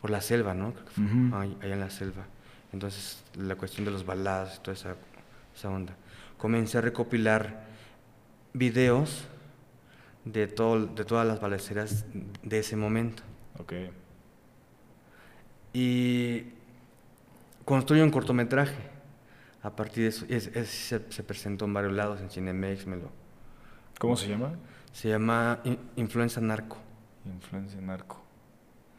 [0.00, 0.74] por la selva, ¿no?
[1.34, 2.26] ahí, en la selva.
[2.72, 4.96] Entonces, la cuestión de los balados y toda esa,
[5.54, 5.94] esa onda.
[6.36, 7.64] Comencé a recopilar
[8.52, 9.24] videos
[10.24, 12.06] de, todo, de todas las balaceras
[12.42, 13.22] de ese momento.
[13.58, 13.90] Okay.
[15.72, 16.46] Y
[17.64, 18.91] construyo un cortometraje
[19.62, 20.26] a partir de eso,
[21.10, 23.10] se, presentó en varios lados, en Cinemex, me lo...
[23.98, 24.54] ¿Cómo se llama?
[24.92, 25.60] Se llama
[25.96, 26.78] Influencia Narco.
[27.24, 28.20] Influencia Narco,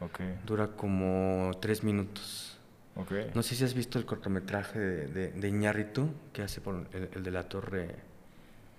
[0.00, 0.20] ok.
[0.46, 2.58] Dura como tres minutos.
[2.96, 3.12] Ok.
[3.34, 7.30] No sé si has visto el cortometraje de, de, Iñárritu, que hace por el, de
[7.30, 7.96] la torre...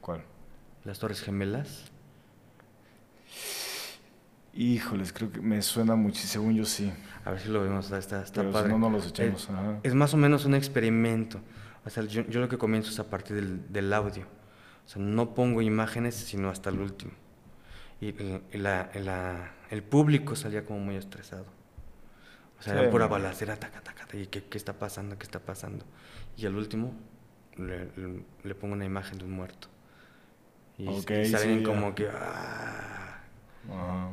[0.02, 0.24] ¿Cuál?
[0.86, 1.91] Las Torres Gemelas.
[4.54, 6.91] Híjoles, creo que me suena muchísimo, según yo sí.
[7.26, 8.67] A ver si lo vemos, está, está Pero padre.
[8.67, 9.50] Si no, no los echamos.
[9.84, 11.41] Es, es, más o menos un experimento.
[11.86, 14.26] O sea, yo, lo que comienzo es a partir del, del, audio.
[14.86, 17.12] O sea, no pongo imágenes, sino hasta el último.
[18.02, 18.13] Y,
[18.58, 21.45] la, la, el público salía como muy estresado.
[22.60, 25.17] O sea, era pura balacera, taca, taca, y ¿qué, ¿qué, está pasando?
[25.17, 25.86] ¿Qué está pasando?
[26.38, 26.93] Y al último
[27.58, 27.89] le,
[28.43, 29.67] le, pongo una imagen de un muerto.
[30.78, 30.88] Y,
[31.28, 32.10] salen como que...
[32.10, 33.19] Ah,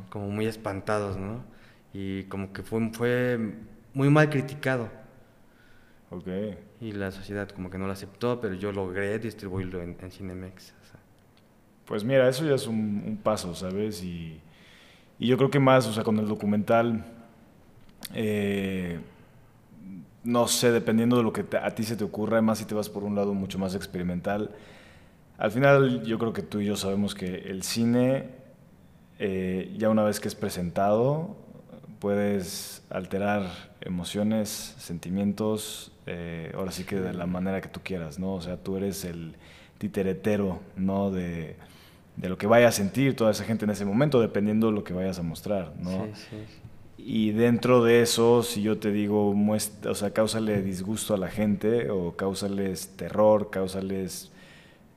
[0.09, 1.43] como muy espantados, ¿no?
[1.93, 3.55] Y como que fue, fue
[3.93, 4.89] muy mal criticado.
[6.13, 6.27] Ok
[6.83, 10.73] y la sociedad como que no lo aceptó, pero yo logré distribuirlo en, Cinemex.
[11.85, 14.03] Pues mira, eso ya es un, paso, ¿sabes?
[14.03, 14.39] Y,
[15.17, 17.05] y, yo creo que más, o sea, con el documental,
[18.13, 18.99] eh,
[20.25, 22.89] no sé, dependiendo de lo que a ti se te ocurra, además si te vas
[22.89, 24.51] por un lado mucho más experimental,
[25.37, 28.29] al final yo creo que tú y yo sabemos que el cine,
[29.19, 31.37] eh, ya una vez que es presentado,
[32.03, 33.43] puedes alterar
[33.79, 38.33] emociones, sentimientos, eh, ahora sí que de la manera que tú quieras, ¿no?
[38.33, 39.35] O sea, tú eres el
[39.77, 41.11] titeretero, ¿no?
[41.11, 41.55] De,
[42.17, 44.83] de, lo que vaya a sentir toda esa gente en ese momento, dependiendo de lo
[44.83, 46.07] que vayas a mostrar, ¿no?
[46.13, 46.37] Sí, sí.
[46.97, 51.29] Y dentro de eso, si yo te digo, muestra, o sea, causale disgusto a la
[51.29, 54.29] gente o causales terror, causales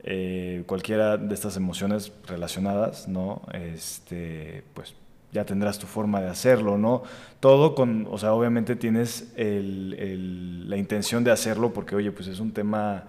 [0.03, 3.43] eh, cualquiera de estas emociones relacionadas, ¿no?
[3.53, 4.97] Este, pues
[5.37, 7.03] ya tendrás tu forma de hacerlo, ¿no?
[7.41, 12.53] Todo con, o sea, obviamente tienes la intención de hacerlo porque, oye, pues es un
[12.53, 13.05] tema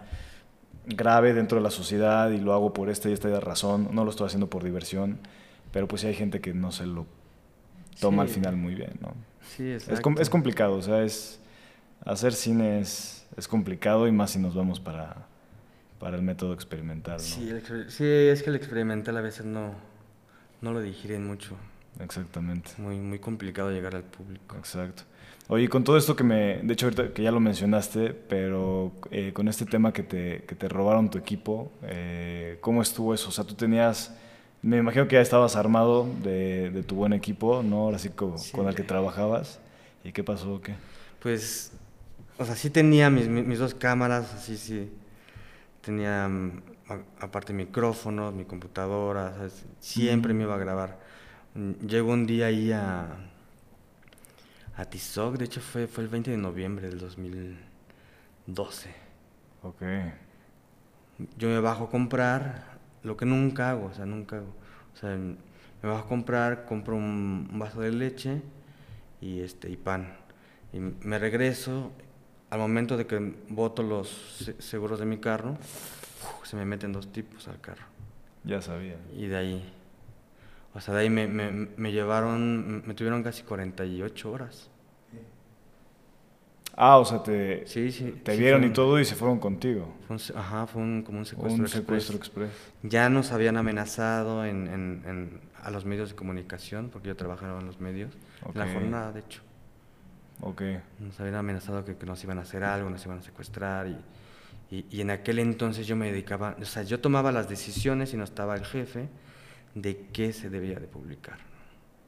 [0.85, 4.11] grave dentro de la sociedad y lo hago por esta y esta razón, no lo
[4.11, 5.19] estoy haciendo por diversión,
[5.71, 7.05] pero pues sí hay gente que no se lo
[8.01, 9.13] toma al final muy bien, ¿no?
[9.55, 11.39] Sí, es, es, complicado, o sea, es
[12.03, 15.27] hacer cine es, complicado y más si nos vamos para,
[15.97, 17.23] para el método experimental, ¿no?
[17.23, 17.51] Sí,
[17.87, 19.73] sí, es que el experimental a veces no,
[20.61, 21.55] no lo digieren mucho.
[21.99, 22.71] Exactamente.
[22.77, 24.55] Muy, muy complicado llegar al público.
[24.57, 25.03] Exacto.
[25.49, 29.31] Oye, con todo esto que me, de hecho ahorita que ya lo mencionaste, pero eh,
[29.33, 33.29] con este tema que te, que te robaron tu equipo, eh, ¿cómo estuvo eso?
[33.29, 34.13] O sea, tú tenías,
[34.62, 37.83] me imagino que ya estabas armado de, de tu buen equipo, ¿no?
[37.83, 38.36] Ahora sí con,
[38.67, 39.60] el que trabajabas.
[40.03, 40.60] ¿Y qué pasó?
[40.62, 40.75] ¿Qué?
[41.21, 41.71] Pues,
[42.38, 44.91] o sea, sí tenía mis, mis dos cámaras, así sí.
[45.79, 46.62] Tenía mm,
[47.21, 49.33] aparte micrófonos, mi computadora,
[49.79, 50.99] siempre me iba a grabar.
[51.58, 53.28] Mm, llego un día ahí a
[54.78, 58.89] a Tizoc, de hecho fue, fue el 20 de noviembre del 2012.
[59.63, 59.82] Ok.
[61.36, 64.54] Yo me bajo a comprar lo que nunca hago, o sea, nunca hago.
[64.93, 65.36] O sea, me
[65.82, 68.43] bajo a comprar, compro un, vaso de leche
[69.20, 70.15] y, este, y pan.
[70.72, 71.91] Y me regreso,
[72.52, 75.58] al momento de que boto los seguros de mi carro,
[76.43, 77.86] se me meten dos tipos al carro.
[78.43, 78.98] Ya sabía.
[79.15, 79.74] Y de ahí
[80.77, 84.69] o sea, de ahí me, me, me llevaron, me tuvieron casi 48 horas.
[86.75, 87.65] Ah, o sea, te,
[88.23, 89.91] te vieron y todo y se fueron contigo.
[90.35, 92.51] ajá, fue un, como un secuestro, un secuestro express.
[92.83, 97.65] Ya nos habían amenazado en, en, a los medios de comunicación, porque yo trabajaba en
[97.65, 99.41] los medios, en la jornada, de hecho.
[100.41, 100.61] Ok.
[100.99, 103.97] Nos habían amenazado que, que, nos iban a hacer algo, nos iban a secuestrar y,
[104.69, 108.17] y, y, en aquel entonces yo me dedicaba, o sea, yo tomaba las decisiones y
[108.17, 109.09] no estaba el jefe
[109.81, 111.37] de qué se debía de publicar.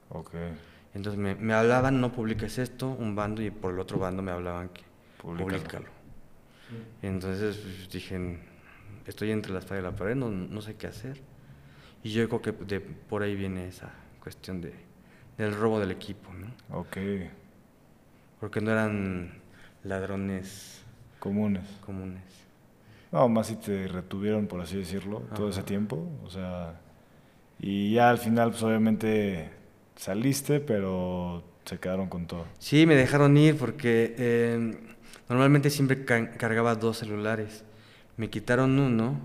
[0.10, 0.54] Okay.
[0.94, 4.32] Entonces me, me, hablaban, no publiques esto, un bando, y por el otro bando me
[4.32, 4.82] hablaban que
[5.22, 5.88] publicalo.
[7.02, 8.40] Entonces pues, dije,
[9.06, 11.22] estoy entre la espada y la pared, no, no, sé qué hacer.
[12.04, 14.74] Y yo creo que de, por ahí viene esa cuestión de,
[15.38, 16.80] del robo del equipo, ¿no?
[16.80, 16.98] Ok.
[18.40, 19.42] Porque no eran
[19.84, 20.84] ladrones
[21.20, 21.68] comunes.
[21.86, 22.24] Comunes.
[23.12, 26.08] No, más si te retuvieron, por así decirlo, todo ese tiempo.
[26.24, 26.80] O sea,
[27.60, 29.50] y ya al final, pues obviamente
[29.96, 32.46] saliste, pero se quedaron con todo.
[32.58, 34.76] Sí, me dejaron ir porque em,
[35.28, 37.66] normalmente siempre cargaba dos celulares.
[38.18, 39.20] Me quitaron uno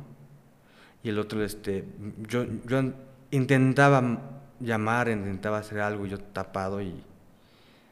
[1.03, 1.85] y el otro, este,
[2.29, 2.93] yo, yo
[3.31, 6.95] intentaba llamar, intentaba hacer algo, yo tapado y...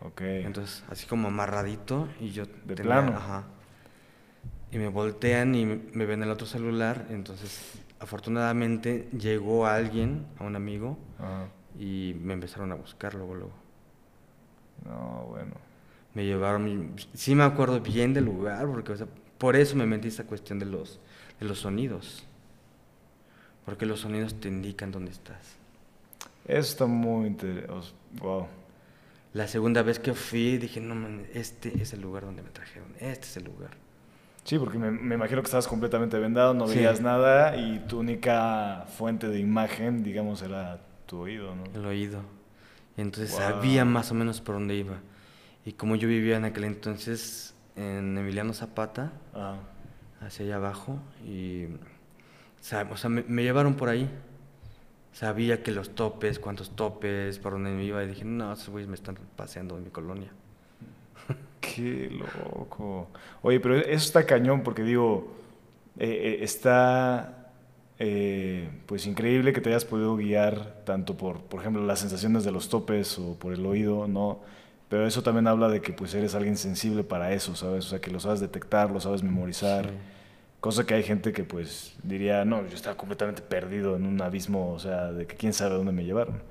[0.00, 0.20] Ok.
[0.22, 2.44] Entonces, así como amarradito y yo...
[2.64, 3.16] De plano.
[3.16, 3.44] Ajá.
[4.72, 10.56] Y me voltean y me ven el otro celular, entonces afortunadamente llegó alguien, a un
[10.56, 10.98] amigo,
[11.78, 13.52] y me empezaron a buscar luego, luego.
[14.84, 15.52] No, bueno.
[16.12, 18.92] Me llevaron, sí me acuerdo bien del lugar, porque
[19.38, 20.98] por eso me metí esa cuestión de los,
[21.38, 22.24] de los sonidos.
[23.64, 25.56] Porque los sonidos te indican dónde estás.
[26.44, 27.92] Eso está muy interesante.
[28.18, 28.48] Wow.
[29.32, 33.26] La segunda vez que fui dije, no, este es el lugar donde me trajeron, este
[33.26, 33.81] es el lugar.
[34.44, 39.28] Sí, porque me, imagino que estabas completamente vendado, no veías nada y tu única fuente
[39.28, 41.64] de imagen, digamos, era tu oído, ¿no?
[41.74, 42.22] El oído.
[42.96, 44.96] Entonces sabía más o menos por dónde iba.
[45.64, 49.12] Y como yo vivía en aquel entonces en Emiliano Zapata,
[50.20, 51.76] hacia allá abajo, y o
[52.60, 54.10] sea, me, llevaron por ahí.
[55.12, 58.88] Sabía que los topes, cuántos topes, por dónde me iba, y dije, no, esos güeyes
[58.88, 60.32] me están paseando en mi colonia.
[61.62, 63.08] Qué loco.
[63.42, 65.32] Oye, pero eso está cañón porque digo,
[65.98, 67.52] eh, eh, está
[67.98, 72.50] eh, pues increíble que te hayas podido guiar tanto por, por ejemplo, las sensaciones de
[72.52, 74.40] los topes o por el oído, ¿no?
[74.88, 77.86] Pero eso también habla de que pues eres alguien sensible para eso, ¿sabes?
[77.86, 79.88] O sea, que lo sabes detectar, lo sabes memorizar.
[80.60, 84.72] Cosa que hay gente que pues diría, no, yo estaba completamente perdido en un abismo,
[84.72, 86.42] o sea, de que quién sabe dónde me llevaron,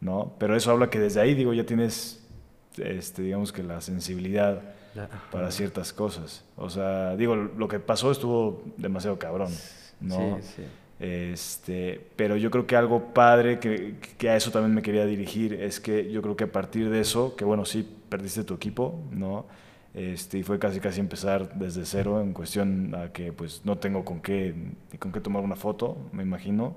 [0.00, 0.34] ¿no?
[0.38, 2.25] Pero eso habla que desde ahí, digo, ya tienes
[2.78, 4.62] este, digamos que la sensibilidad
[5.30, 6.44] para ciertas cosas.
[6.56, 9.52] O sea, digo, lo que pasó estuvo demasiado cabrón,
[10.00, 10.38] ¿no?
[10.40, 10.62] Sí, sí.
[10.98, 15.52] Este, pero yo creo que algo padre, que, que, a eso también me quería dirigir,
[15.52, 18.98] es que yo creo que a partir de eso, que bueno, sí, perdiste tu equipo,
[19.10, 19.44] ¿no?
[19.92, 24.04] Este, y fue casi casi empezar desde cero en cuestión a que pues no tengo
[24.04, 24.54] con qué,
[24.98, 26.76] con qué tomar una foto, me imagino.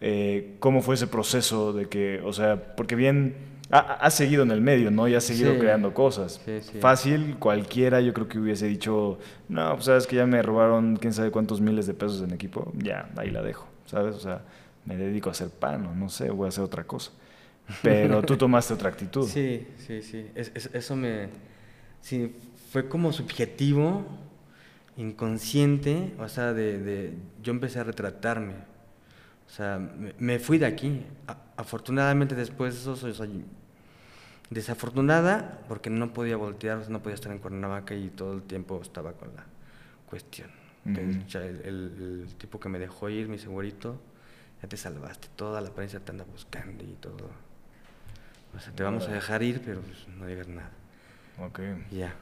[0.00, 3.34] eh, ¿cómo fue ese proceso de que, o sea, porque bien,
[3.70, 5.08] ha, seguido en el medio, ¿no?
[5.08, 6.40] Y ha seguido creando cosas.
[6.80, 11.12] Fácil, cualquiera yo creo que hubiese dicho, no, pues sabes que ya me robaron quién
[11.12, 14.14] sabe cuántos miles de pesos en equipo, ya, ahí la dejo, ¿sabes?
[14.14, 14.42] O sea,
[14.84, 17.12] me dedico a hacer pan o no sé, voy a hacer otra cosa.
[17.82, 19.26] Pero tú tomaste otra actitud.
[19.26, 20.26] Sí, sí, sí.
[20.34, 21.28] eso me...
[22.00, 22.34] Sí,
[22.70, 24.04] fue como subjetivo,
[24.96, 28.54] inconsciente, o sea, de, yo empecé a retratarme.
[29.46, 29.78] O sea,
[30.18, 31.04] me, fui de aquí.
[31.56, 33.44] afortunadamente después de eso soy,
[34.50, 39.12] desafortunada porque no podía voltear, no podía estar en Cuernavaca y todo el tiempo estaba
[39.12, 39.44] con la
[40.08, 40.50] cuestión.
[40.84, 44.00] el, tipo que me dejó ir, mi segurito,
[44.62, 47.30] ya te salvaste, toda la prensa te anda buscando y todo.
[48.56, 50.70] O sea, te vamos a dejar ir, pero pues, no digas nada.
[51.38, 51.60] Ok.
[51.90, 52.14] Ya.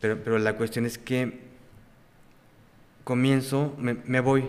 [0.00, 1.48] Pero, pero la cuestión es que
[3.08, 4.44] comienzo, me, voy,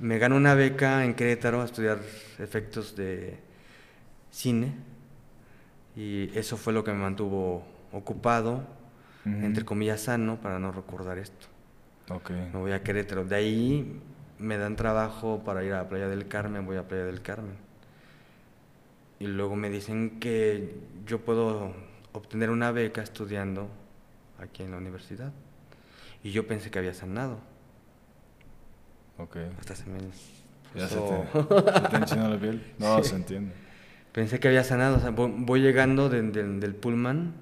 [0.00, 1.98] me gano una beca en Querétaro a estudiar
[2.38, 3.38] efectos de
[4.30, 4.72] cine
[5.94, 8.62] y eso fue lo que me mantuvo ocupado,
[9.24, 11.46] entre comillas sano, para no recordar esto.
[12.08, 12.50] Okay.
[12.52, 13.24] Me voy a Querétaro.
[13.24, 14.00] De ahí
[14.38, 17.56] me dan trabajo para ir a Playa del Carmen, voy a Playa del Carmen.
[19.18, 20.76] Y luego me dicen que
[21.06, 21.74] yo puedo
[22.12, 23.68] obtener una beca estudiando
[24.38, 25.32] aquí en la universidad.
[26.22, 27.38] Y yo pensé que había sanado.
[29.22, 29.36] Ok.
[29.58, 29.98] Hasta se me...
[30.74, 32.62] ¿Ya se te, la piel?
[32.78, 33.52] No, se entiende.
[34.12, 34.96] Pensé que había sanado.
[34.96, 37.34] O sea, voy, llegando del pullman,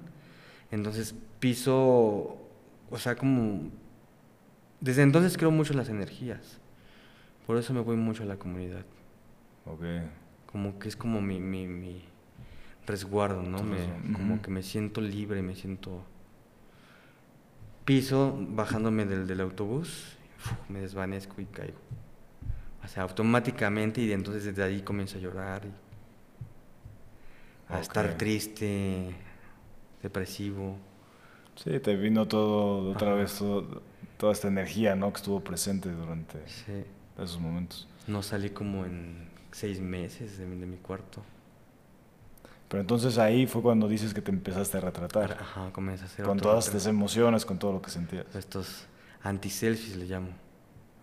[0.71, 2.37] entonces piso,
[2.89, 3.69] o sea, como...
[4.81, 6.59] Desde entonces creo mucho en las energías.
[7.45, 8.85] Por eso me voy mucho a la comunidad.
[9.65, 9.83] Ok.
[10.45, 12.03] Como que es como mi, mi, mi
[12.87, 13.61] resguardo, ¿no?
[13.63, 13.77] Me,
[14.13, 16.03] como que me siento libre, me siento
[17.85, 20.18] piso, bajándome del, del autobús,
[20.69, 21.79] me desvanezco y caigo.
[22.83, 25.71] O sea, automáticamente y entonces desde ahí comienzo a llorar y
[27.73, 29.13] a estar triste,
[30.01, 30.77] depresivo.
[31.55, 33.43] Sí, te vino todo, otra vez,
[34.17, 35.11] toda esta energía, ¿no?
[35.11, 36.39] Que estuvo presente durante
[37.17, 37.87] esos momentos.
[38.07, 41.21] No salí como en seis meses de mi cuarto.
[42.69, 45.37] Pero entonces ahí fue cuando dices que te empezaste a retratar.
[45.41, 48.27] Ajá, comencé a hacer Con todas estas emociones, con todo lo que sentías.
[48.35, 48.85] Estos
[49.23, 50.29] anti-selfies le llamo.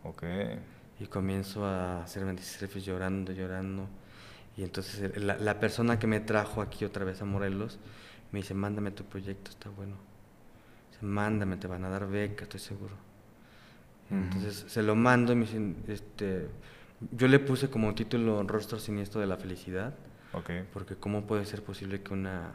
[0.04, 0.24] Ok.
[1.00, 3.88] Y comienzo a hacer anti-selfies llorando, llorando.
[4.56, 7.78] Y entonces la, la, persona que me trajo aquí otra vez a Morelos
[8.32, 9.96] me dice, mándame tu proyecto, está bueno.
[10.90, 12.94] Dice, mándame, te van a dar beca, estoy seguro.
[14.10, 16.48] Entonces se lo mando y me dice, este,
[17.10, 19.94] yo le puse como título Rostro Siniestro de la Felicidad
[20.72, 22.52] porque ¿cómo puede ser posible que una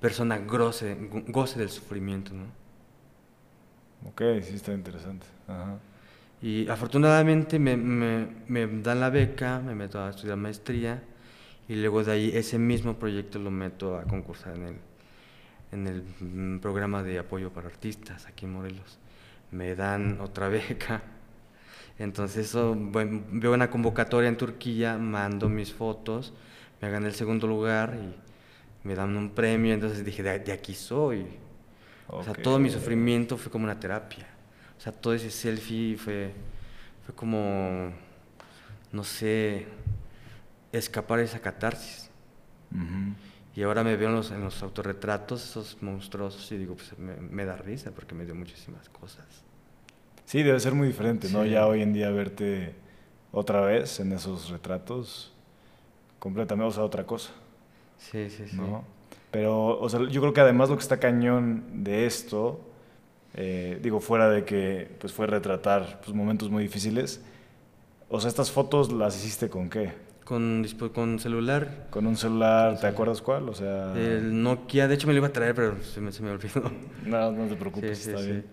[0.00, 0.96] persona goce,
[1.28, 2.46] goce del sufrimiento, no?
[4.06, 5.26] Ok, sí está interesante.
[6.42, 11.02] Y afortunadamente me, me, dan la beca, me meto a estudiar maestría
[11.68, 14.76] y luego de ahí ese mismo proyecto lo meto a concursar en el,
[15.72, 15.86] en
[16.54, 18.98] el programa de apoyo para artistas aquí en Morelos.
[19.50, 21.02] Me dan otra beca.
[21.98, 26.32] Entonces eso, veo una convocatoria en Turquía, mando mis fotos
[26.80, 31.26] me gané el segundo lugar y me dan un premio, entonces dije, de, aquí soy.
[32.12, 34.26] O sea, todo mi sufrimiento fue como una terapia.
[34.76, 36.32] O sea, todo ese selfie fue,
[37.04, 37.92] fue como,
[38.92, 39.66] no sé,
[40.72, 42.10] escapar de esa catarsis.
[43.54, 47.44] Y ahora me veo en los, en los, autorretratos, esos monstruosos, y digo, pues me,
[47.44, 49.26] da risa porque me dio muchísimas cosas.
[50.24, 51.44] Sí, debe ser muy diferente, ¿no?
[51.44, 52.74] Ya hoy en día verte
[53.32, 55.32] otra vez en esos retratos
[56.20, 57.32] completamente, o sea, otra cosa.
[57.98, 58.56] Sí, sí, sí.
[59.30, 62.60] Pero, o sea, yo creo que además lo que está cañón de esto,
[63.34, 67.22] eh, digo, fuera de que pues fue retratar pues, momentos muy difíciles,
[68.08, 69.92] o sea, estas fotos las hiciste con qué?
[70.24, 71.86] Con, con celular.
[71.90, 73.48] Con un celular, ¿te acuerdas cuál?
[73.48, 73.94] O sea...
[73.96, 76.62] El Nokia, de hecho me lo iba a traer, pero se me, se me olvidó.
[77.06, 78.44] No, no te preocupes, está bien.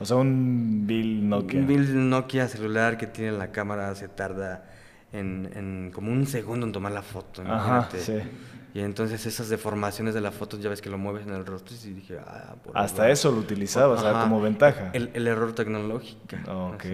[0.00, 1.60] O sea, un Bill Nokia.
[1.60, 4.64] Un Bill Nokia celular que tiene la cámara, se tarda
[5.12, 7.42] en, como un segundo en tomar la foto.
[7.42, 8.18] Ajá, sí.
[8.74, 11.76] Y entonces esas deformaciones de la foto ya ves que lo mueves en el rostro
[11.84, 14.90] y dije, ah, por Hasta eso lo utilizabas, como ventaja.
[14.92, 16.36] El, el, error tecnológico.
[16.48, 16.84] Ok.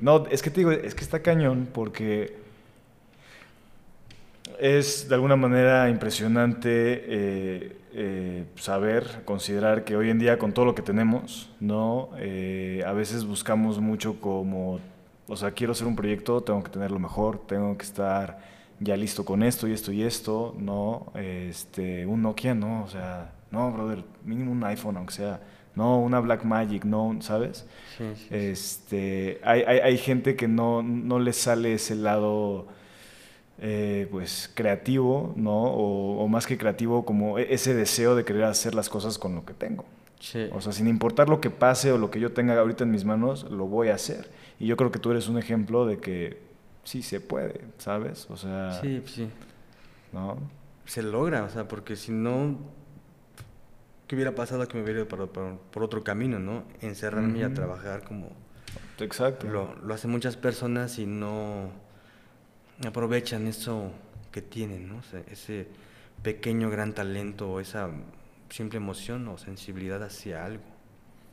[0.00, 2.36] No, es que te digo, es que está cañón porque
[4.58, 10.64] es de alguna manera impresionante eh, eh, saber, considerar que hoy en día con todo
[10.64, 12.10] lo que tenemos, ¿no?
[12.18, 14.80] Eh, a veces buscamos mucho como
[15.30, 18.40] o sea, quiero hacer un proyecto, tengo que tenerlo mejor, tengo que estar
[18.80, 23.32] ya listo con esto y esto y esto, no, este, un Nokia, no, o sea,
[23.50, 25.40] no, brother, mínimo un iPhone, aunque sea,
[25.76, 27.66] no, una Black Magic, no, ¿sabes?
[27.96, 32.66] Sí, sí, este, hay, hay, hay, gente que no, no le sale ese lado
[33.62, 35.64] eh, pues creativo, ¿no?
[35.64, 39.44] O, más que creativo, como e-, ese deseo de querer hacer las cosas con lo
[39.44, 39.84] que tengo.
[40.52, 43.04] O sea, sin importar lo que pase o lo que yo tenga ahorita en mis
[43.04, 44.30] manos, lo voy a hacer.
[44.58, 46.38] Y yo creo que tú eres un ejemplo de que
[46.84, 48.26] sí se puede, ¿sabes?
[48.30, 48.80] O sea...
[48.80, 49.28] Sí, sí.
[50.12, 50.38] ¿No?
[50.86, 52.58] Se logra, o sea, porque si no,
[54.06, 56.64] ¿qué hubiera pasado que me hubiera ido por, otro camino, ¿no?
[56.80, 58.30] Encerrarme y a trabajar como...
[58.98, 59.46] Exacto.
[59.46, 61.70] Lo, lo hacen muchas personas y no
[62.86, 63.92] aprovechan eso
[64.32, 65.00] que tienen, ¿no?
[65.30, 65.68] ese
[66.22, 67.90] pequeño gran talento o esa
[68.48, 70.64] simple emoción o sensibilidad hacia algo.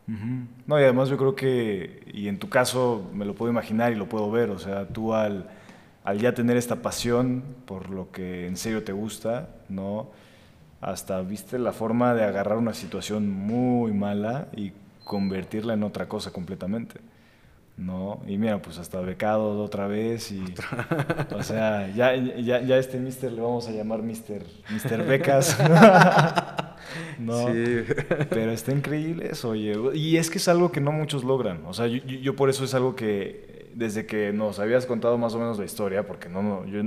[0.08, 3.96] No, y además yo creo que, y en tu caso me lo puedo imaginar y
[3.96, 5.50] lo puedo ver, o sea, tú al,
[6.06, 10.10] al ya tener esta pasión por lo que en serio te gusta, ¿no?
[10.80, 14.72] Hasta viste la forma de agarrar una situación muy mala y
[15.04, 17.02] convertirla en otra cosa completamente.
[17.78, 18.22] ¿no?
[18.28, 20.44] Y mira, pues hasta becado otra vez y...
[21.36, 25.58] o sea, ya, ya, ya este mister le vamos a llamar mister, mister becas.
[27.20, 27.48] no,
[28.30, 29.76] pero está increíble eso, oye.
[29.94, 31.66] Y es que es algo que no muchos logran.
[31.66, 35.40] O sea, yo, por eso es algo que desde que nos habías contado más o
[35.40, 36.82] menos la historia, porque no, no yo,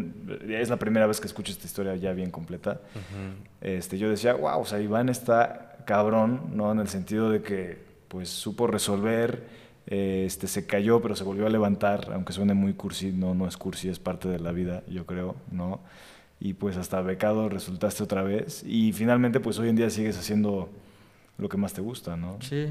[0.48, 2.80] es la primera vez que escucho esta historia ya bien completa,
[3.60, 6.72] este, yo decía, wow, o sea, Iván está cabrón, ¿no?
[6.72, 7.78] En el sentido de que,
[8.08, 9.60] pues, supo resolver
[9.90, 13.56] este, se cayó, pero se volvió a levantar, aunque suene muy cursi, no, no es
[13.56, 15.80] cursi, es parte de la vida, yo creo, ¿no?
[16.40, 20.70] Y pues hasta becado resultaste otra vez y finalmente pues hoy en día sigues haciendo
[21.36, 22.38] lo que más te gusta, ¿no?
[22.40, 22.68] Sí,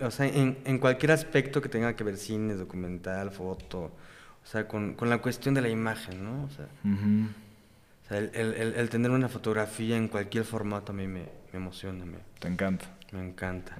[0.00, 4.66] o sea, en, en, cualquier aspecto que tenga que ver cine, documental, foto, o sea,
[4.66, 6.44] con, con la cuestión de la imagen, ¿no?
[6.44, 11.06] O sea, o sea el, el, el, tener una fotografía en cualquier formato a mí
[11.06, 11.22] me,
[11.52, 12.04] me emociona.
[12.04, 12.86] Me, te encanta.
[13.12, 13.76] Me encanta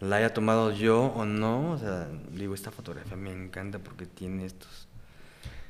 [0.00, 4.44] la haya tomado yo o no, o sea, digo, esta fotografía me encanta porque tiene
[4.44, 4.88] estos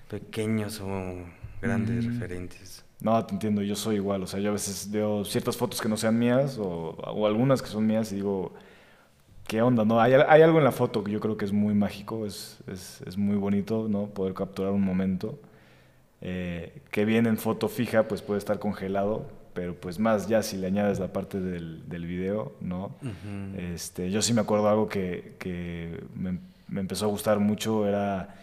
[0.09, 1.15] pequeños o
[1.61, 2.85] grandes referentes.
[3.01, 5.89] No, te entiendo, yo soy igual, o sea, yo a veces veo ciertas fotos que
[5.89, 8.53] no sean mías o, o algunas que son mías y digo,
[9.47, 9.85] ¿qué onda?
[9.85, 12.59] No, hay, hay, algo en la foto que yo creo que es muy mágico, es,
[12.67, 14.07] es, es muy bonito, ¿no?
[14.07, 15.39] Poder capturar un momento.
[16.21, 20.57] Eh, que bien en foto fija, pues puede estar congelado, pero pues más ya si
[20.57, 22.93] le añades la parte del, del video, ¿no?
[23.57, 26.39] este, yo sí me acuerdo algo que, que me,
[26.69, 28.35] me, empezó a gustar mucho, era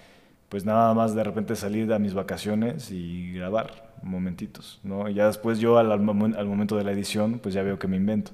[0.52, 5.08] pues nada más de repente salir a mis vacaciones y grabar momentitos, ¿no?
[5.08, 7.96] Y ya después yo al, al, momento de la edición, pues ya veo que me
[7.96, 8.32] invento.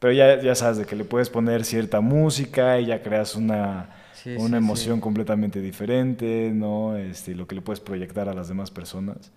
[0.00, 3.88] Pero ya, ya sabes de que le puedes poner cierta música y ya creas una,
[4.36, 6.96] una emoción completamente diferente, ¿no?
[6.96, 9.30] Este, lo que le puedes proyectar a las demás personas.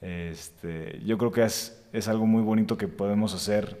[0.00, 3.78] Este, yo creo que es, es algo muy bonito que podemos hacer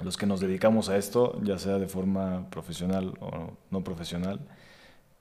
[0.00, 4.40] los que nos dedicamos a esto, ya sea de forma profesional o no profesional.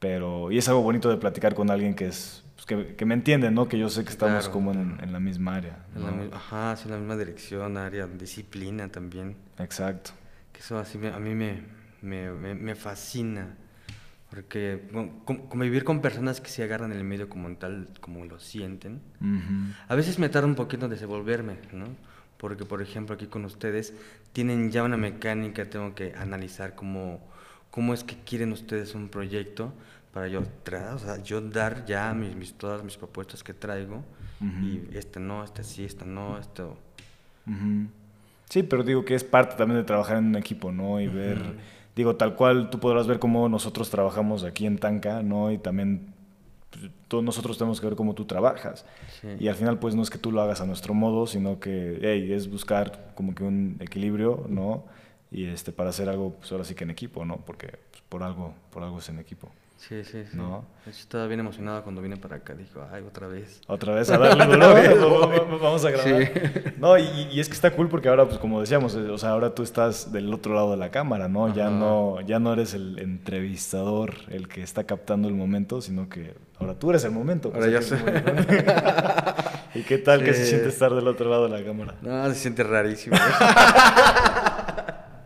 [0.03, 3.13] Pero, y es algo bonito de platicar con alguien que es pues, que, que, me
[3.13, 3.69] entiende, ¿no?
[3.69, 5.85] Que yo sé que estamos como en, en, la misma área.
[6.33, 9.37] ajá, sí, en la misma dirección, área, disciplina también.
[9.59, 10.11] Exacto.
[10.51, 11.61] Que eso así a mí me,
[12.01, 13.55] me, me fascina.
[14.29, 14.89] Porque
[15.23, 18.99] convivir con personas que se agarran el medio como tal, como lo sienten,
[19.87, 21.85] a veces me tarda un poquito en desenvolverme, ¿no?
[22.35, 23.93] Porque, por ejemplo, aquí con ustedes
[24.33, 27.21] tienen ya una mecánica, tengo que analizar cómo,
[27.73, 29.73] cómo es que quieren ustedes un proyecto
[30.13, 34.03] para yo, o sea, yo dar ya mis, todas mis propuestas que traigo
[34.61, 36.77] y este no, este sí, este no, esto...
[38.47, 41.01] Sí, pero digo que es parte también de trabajar en un equipo, ¿no?
[41.01, 41.55] Y ver
[41.95, 45.51] digo, tal cual tú podrás ver cómo nosotros trabajamos aquí en Tanca, ¿no?
[45.51, 46.13] Y también
[46.69, 48.85] pues, todos nosotros tenemos que ver cómo tú trabajas.
[49.39, 51.97] Y al final, pues no es que tú lo hagas a nuestro modo, sino que
[52.01, 54.85] hey, es buscar como que un equilibrio, ¿no?
[55.33, 57.37] Y este, para hacer algo, pues ahora sí que en equipo, ¿no?
[57.37, 59.51] Porque pues, por, algo, por algo es en equipo.
[59.77, 60.37] Sí, sí, sí.
[60.37, 60.63] ¿No?
[60.87, 62.53] estaba bien emocionado cuando vine para acá.
[62.53, 63.59] Dijo, ay, otra vez.
[63.67, 64.45] Otra vez a darle
[64.95, 65.59] duro.
[65.61, 66.31] vamos a grabar.
[66.77, 69.63] No, y, es que está cool porque ahora, pues como decíamos, o sea, ahora tú
[69.63, 71.53] estás del otro lado de la cámara, ¿no?
[71.53, 76.33] Ya no, ya no eres el entrevistador, el que está captando el momento, sino que
[76.59, 77.51] ahora tú eres el momento.
[77.53, 77.97] Ahora ya sé.
[79.75, 81.95] ¿Y qué tal que se siente estar del otro lado de la cámara?
[82.01, 83.17] No, se siente rarísimo.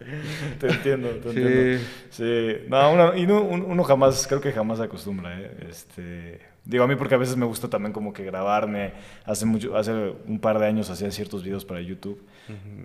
[0.60, 1.84] te entiendo, te entiendo.
[2.10, 5.52] Sí, no, uno, y uno, jamás, creo que jamás se acostumbra, ¿eh?
[5.70, 8.94] Este, digo, a mí porque a veces me gusta también como que grabarme,
[9.26, 9.92] hace, mucho, hace
[10.26, 12.22] un par de años hacía ciertos videos para YouTube,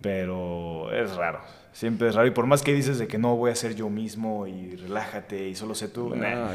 [0.00, 1.40] pero es raro,
[1.72, 2.28] siempre es raro.
[2.28, 5.48] Y por más que dices de que no voy a ser yo mismo y relájate
[5.48, 6.10] y solo sé tú,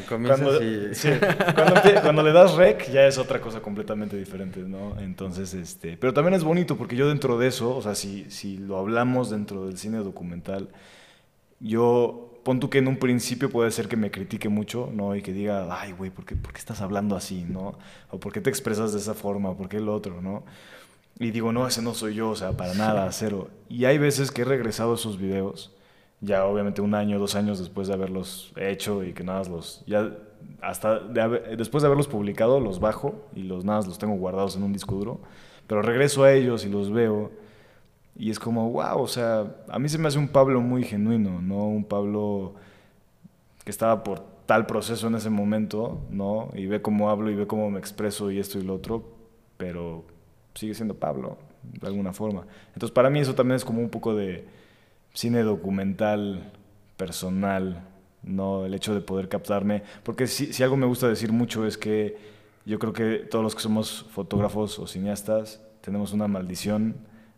[0.08, 0.60] cuando,
[2.02, 5.00] cuando, le das rec ya es otra cosa completamente diferente, ¿no?
[5.00, 8.58] Entonces, este, pero también es bonito porque yo dentro de eso, o sea, si, si
[8.58, 10.70] lo hablamos dentro del cine documental,
[11.60, 15.16] yo pon tú que en un principio puede ser que me critique mucho, ¿no?
[15.16, 17.78] Y que diga, ay, güey, ¿por qué, ¿por qué estás hablando así, no?
[18.10, 19.58] O ¿por qué te expresas de esa forma?
[19.58, 20.44] ¿Por qué el otro, no?
[21.20, 23.50] Y digo, no, ese no soy yo, o sea, para nada, cero.
[23.70, 25.76] Y hay veces que he regresado a esos videos,
[26.22, 30.12] ya obviamente un año, dos años después de haberlos hecho y que nada los, ya
[30.62, 34.74] hasta después de haberlos publicado, los bajo y los nada los tengo guardados en un
[34.74, 35.20] disco duro,
[35.66, 37.32] pero regreso a ellos y los veo
[38.20, 41.40] y es como, wow, o sea, a mí se me hace un Pablo muy genuino,
[41.42, 41.68] ¿no?
[41.68, 42.56] Un Pablo
[43.64, 46.50] que estaba por tal proceso en ese momento, ¿no?
[46.56, 49.04] Y ve cómo hablo y ve cómo me expreso y esto y lo otro,
[49.58, 50.06] pero
[50.58, 52.46] sigue siendo Pablo, de alguna forma.
[52.74, 54.46] Entonces, para mí eso también es como un poco de
[55.14, 56.52] cine documental,
[56.98, 57.84] personal,
[58.24, 58.66] ¿no?
[58.66, 59.84] El hecho de poder captarme.
[60.04, 62.18] Porque si, si, algo me gusta decir mucho es que
[62.66, 66.96] yo creo que todos los que somos fotógrafos o cineastas tenemos una maldición,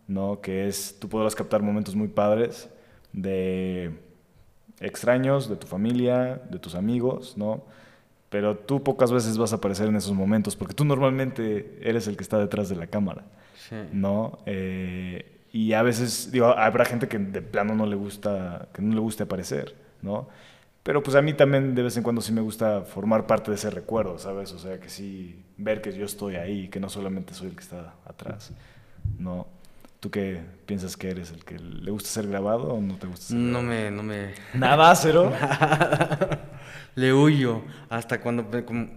[0.08, 0.40] ¿no?
[0.40, 2.68] Que es, tú podrás captar momentos muy padres
[3.12, 3.92] de
[4.80, 7.62] extraños, de tu familia, de tus amigos, ¿no?
[8.30, 12.16] Pero tú pocas veces vas a aparecer en esos momentos porque tú normalmente eres el
[12.16, 13.24] que está detrás de la cámara,
[13.92, 14.38] ¿no?
[14.46, 18.94] Eh, y a veces, digo, habrá gente que de plano no le gusta, que no
[18.94, 20.28] le guste aparecer, ¿no?
[20.84, 23.56] Pero pues a mí también de vez en cuando sí me gusta formar parte de
[23.56, 24.52] ese recuerdo, ¿sabes?
[24.52, 27.62] O sea, que sí, ver que yo estoy ahí, que no solamente soy el que
[27.62, 28.52] está atrás,
[29.18, 29.46] ¿no?
[29.98, 31.30] ¿Tú qué piensas que eres?
[31.32, 34.32] ¿El que le gusta ser grabado o no te gusta ser No me, no me...
[34.54, 35.30] Nada, cero.
[36.94, 37.62] le huyo.
[37.88, 38.50] Hasta cuando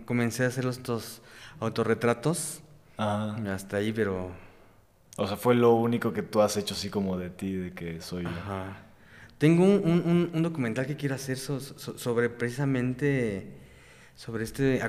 [0.05, 1.21] comencé a hacer estos
[1.59, 2.61] autorretratos.
[2.97, 4.31] Hasta ahí, pero...
[5.17, 8.01] O sea, fue lo único que tú has hecho así como de ti, de que
[8.01, 8.77] soy Ajá.
[9.37, 13.57] Tengo un, un, documental que quiero hacer sobre precisamente
[14.15, 14.81] sobre este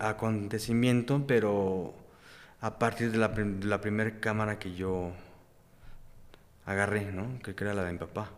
[0.00, 1.94] acontecimiento, pero
[2.60, 5.12] a partir de la, de la primera cámara que yo
[6.66, 7.38] agarré, ¿no?
[7.42, 8.30] Que era la de mi papá.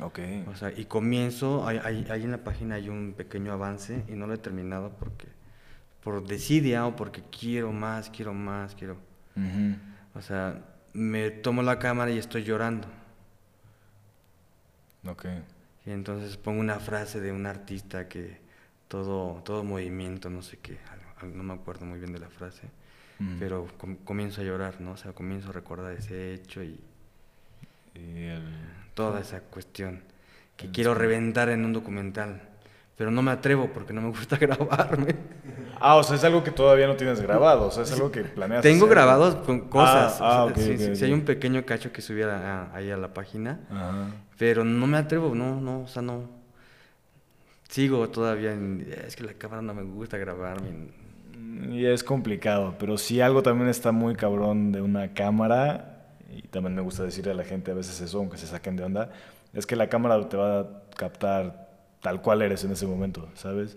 [0.00, 0.18] Ok.
[0.48, 1.78] O sea, y comienzo, ahí,
[2.08, 5.28] ahí, en la página hay un pequeño avance y no lo he terminado porque,
[6.02, 8.96] por desidia o porque quiero más, quiero más, quiero.
[10.14, 10.62] O sea,
[10.92, 12.88] me tomo la cámara y estoy llorando.
[15.06, 15.26] Ok.
[15.84, 18.40] Y entonces pongo una frase de un artista que
[18.88, 20.78] todo, todo movimiento, no sé qué,
[21.22, 22.68] no me acuerdo muy bien de la frase,
[23.38, 23.66] pero
[24.04, 24.92] comienzo a llorar, ¿no?
[24.92, 26.78] O sea, comienzo a recordar ese hecho y
[28.94, 30.02] toda esa cuestión
[30.56, 32.40] que quiero reventar en un documental,
[32.96, 35.14] pero no me atrevo porque no me gusta grabarme.
[35.80, 38.22] Ah, o sea, es algo que todavía no tienes grabado, o sea, es algo que
[38.22, 38.62] planeas.
[38.62, 40.18] Tengo grabados con cosas.
[40.20, 43.60] Ah, ah si, hay un pequeño cacho que subiera ahí a la página,
[44.38, 46.42] pero no me atrevo, no, no, o sea, no.
[47.68, 50.90] Sigo todavía en, es que la cámara no me gusta grabarme.
[51.70, 55.91] Y es complicado, pero si algo también está muy cabrón de una cámara
[56.32, 58.84] y también me gusta decirle a la gente a veces eso, aunque se saquen de
[58.84, 59.10] onda,
[59.52, 60.66] es que la cámara te va a
[60.96, 61.68] captar
[62.00, 63.76] tal cual eres en ese momento, ¿sabes?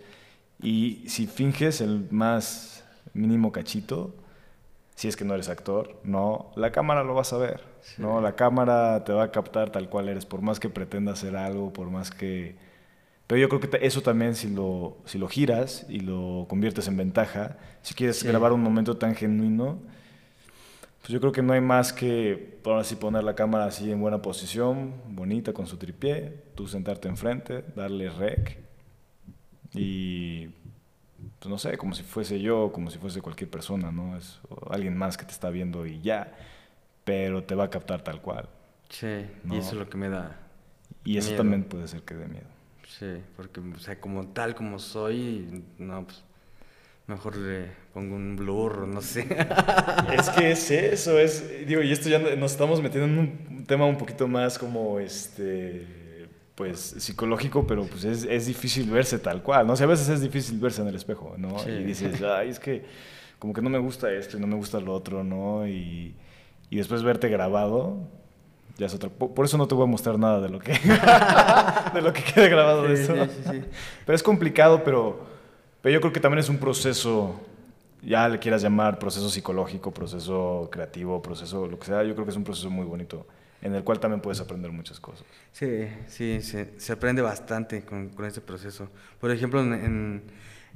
[0.61, 2.83] Y si finges el más
[3.13, 4.15] mínimo cachito,
[4.95, 7.61] si es que no eres actor, no, la cámara lo vas a ver,
[7.97, 8.21] ¿no?
[8.21, 11.71] La cámara te va a captar tal cual eres, por más que pretenda hacer algo,
[11.73, 12.55] por más que...
[13.27, 16.95] Pero yo creo que eso también si lo, si lo giras y lo conviertes en
[16.95, 19.79] ventaja, si quieres grabar un momento tan genuino,
[21.05, 24.01] pues yo creo que no hay más que ahora sí poner la cámara así en
[24.01, 28.57] buena posición, bonita con su tripié, tú sentarte enfrente, darle rec
[29.75, 34.17] y pues no sé, como si fuese yo, como si fuese cualquier persona, ¿no?
[34.17, 34.39] Es
[34.71, 36.33] alguien más que te está viendo y ya,
[37.03, 38.49] pero te va a captar tal cual.
[38.89, 40.39] Sí, y eso es lo que me da.
[41.03, 42.47] Y eso también puede ser que dé miedo.
[42.87, 46.23] Sí, porque, o sea, como tal como soy, no, pues
[47.07, 49.27] Mejor le pongo un blur, no sé.
[50.17, 53.85] Es que es eso, es, digo, y esto ya nos estamos metiendo en un tema
[53.85, 55.85] un poquito más como, este,
[56.55, 59.73] pues, psicológico, pero pues es, es difícil verse tal cual, ¿no?
[59.73, 61.57] O sea, a veces es difícil verse en el espejo, ¿no?
[61.67, 62.83] Y dices, ay, es que
[63.37, 65.67] como que no me gusta esto y no me gusta lo otro, ¿no?
[65.67, 66.15] Y,
[66.69, 67.97] y después verte grabado,
[68.77, 69.09] ya es otra.
[69.09, 70.71] Por, eso no te voy a mostrar nada de lo que,
[71.93, 73.13] de lo que quede grabado de eso.
[73.51, 73.61] Sí,
[74.05, 75.34] pero es complicado, pero
[75.85, 77.39] pero yo creo que también es un proceso,
[78.01, 82.31] ya le quieras llamar proceso psicológico, proceso creativo, proceso lo que sea, yo creo que
[82.31, 83.27] es un proceso muy bonito
[83.61, 85.27] en el cual también puedes aprender muchas cosas.
[85.51, 88.89] Sí, sí, se, aprende bastante con, con, este proceso.
[89.21, 90.23] Por ejemplo, en,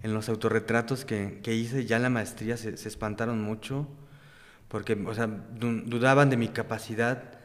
[0.03, 3.87] en, los autorretratos que, que, hice, ya en la maestría se, se, espantaron mucho
[4.67, 7.39] porque, o sea, dudaban de mi capacidad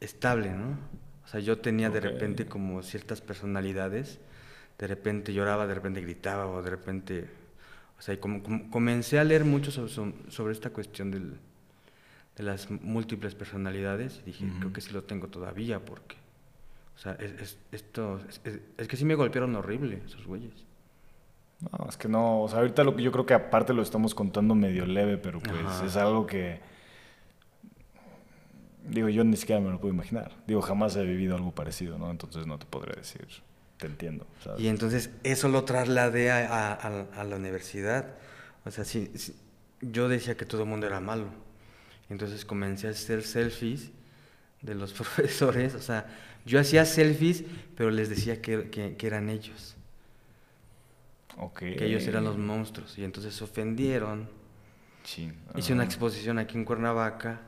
[0.00, 0.78] estable, ¿no?
[1.24, 4.20] O sea, yo tenía de repente como ciertas personalidades
[4.78, 7.28] de repente lloraba, de repente gritaba o de repente...
[7.98, 11.36] O sea, como, comencé a leer mucho sobre, esta cuestión del,
[12.36, 16.16] de las múltiples personalidades y dije, creo que sí lo tengo todavía porque...
[16.94, 18.20] O O sea, es, esto,
[18.76, 20.64] es, que sí me golpearon horrible esos güeyes.
[21.60, 24.14] No, es que no, o sea, ahorita lo que yo creo que aparte lo estamos
[24.14, 26.60] contando medio leve, pero pues es algo que,
[28.88, 30.32] digo, yo ni siquiera me lo puedo imaginar.
[30.46, 32.10] Digo, jamás he vivido algo parecido, ¿no?
[32.10, 33.26] Entonces no te podré decir,
[33.78, 34.26] te entiendo.
[34.58, 38.16] Y entonces eso lo trasladé a, a, la universidad.
[38.64, 39.10] O sea, sí,
[39.80, 41.28] yo decía que todo el mundo era malo.
[42.10, 43.90] Entonces comencé a hacer selfies
[44.62, 46.06] de los profesores, o sea,
[46.44, 47.44] yo hacía selfies,
[47.76, 49.76] pero les decía que, que, eran ellos.
[51.54, 52.98] Que ellos eran los monstruos.
[52.98, 54.28] Y entonces se ofendieron.
[55.56, 57.40] Hice una exposición aquí en Cuernavaca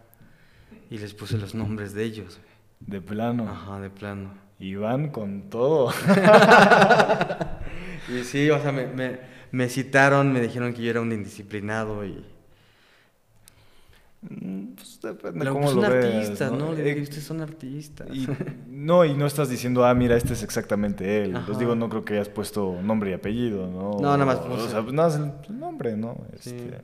[0.91, 2.41] y les puse los nombres de ellos.
[2.79, 3.49] De plano.
[3.49, 4.35] Ajá, de plano.
[4.61, 5.91] Y van con todo.
[8.09, 9.19] y sí, o sea, me, me,
[9.51, 12.25] me citaron, me dijeron que yo era un indisciplinado y
[14.23, 16.75] Mm, pues depende cómo pues, lo artista, ¿no?
[16.75, 18.07] Le eh, ustedes son artistas.
[18.13, 18.29] Y,
[18.69, 21.39] no, y no estás diciendo, ah, mira, este es exactamente él.
[21.47, 23.99] Pues digo, no creo que hayas puesto nombre y apellido, ¿no?
[23.99, 24.39] No, nada más.
[24.41, 26.19] O, sea, no, es el nombre, ¿no?
[26.35, 26.83] Este,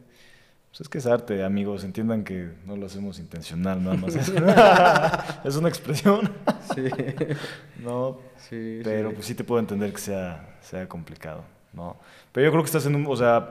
[0.77, 1.85] pues es que es arte, amigos.
[1.85, 4.14] Entiendan que no lo hacemos intencional, nada más.
[5.45, 6.31] es una expresión.
[6.74, 6.85] Sí.
[7.83, 8.18] no.
[8.37, 11.97] Sí, pero pues sí te puedo entender que sea, sea complicado, ¿no?
[12.31, 13.51] Pero yo creo que estás en un, o sea,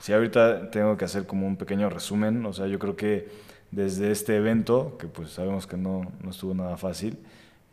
[0.00, 3.28] si ahorita tengo que hacer como un pequeño resumen, o sea, yo creo que
[3.70, 7.18] desde este evento, que pues sabemos que no, no estuvo nada fácil,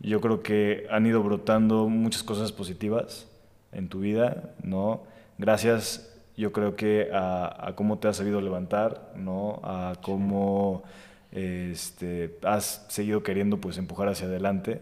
[0.02, 3.26] yo creo que han ido brotando muchas cosas positivas
[3.72, 5.04] en tu vida, ¿no?
[5.38, 9.60] Gracias, yo creo que a, cómo te has sabido levantar, ¿no?
[9.64, 10.84] A cómo
[11.32, 14.82] este, has seguido queriendo pues empujar hacia adelante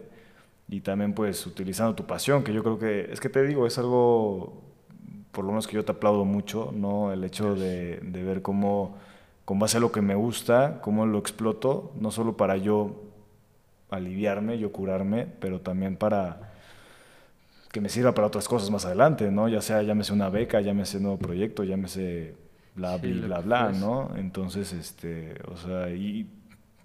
[0.68, 3.78] y también pues utilizando tu pasión, que yo creo que, es que te digo, es
[3.78, 4.62] algo
[5.30, 7.12] por lo menos que yo te aplaudo mucho, ¿no?
[7.12, 8.96] El hecho de, de, ver cómo,
[9.44, 13.02] con base a lo que me gusta, cómo lo exploto, no solo para yo
[13.90, 16.53] aliviarme, yo curarme, pero también para
[17.74, 19.48] que me sirva para otras cosas más adelante, ¿no?
[19.48, 22.36] Ya sea, llámese una beca, llámese nuevo proyecto, llámese
[22.76, 24.12] bla, bla, bla, bla, ¿no?
[24.16, 26.24] Entonces, este, o sea, y,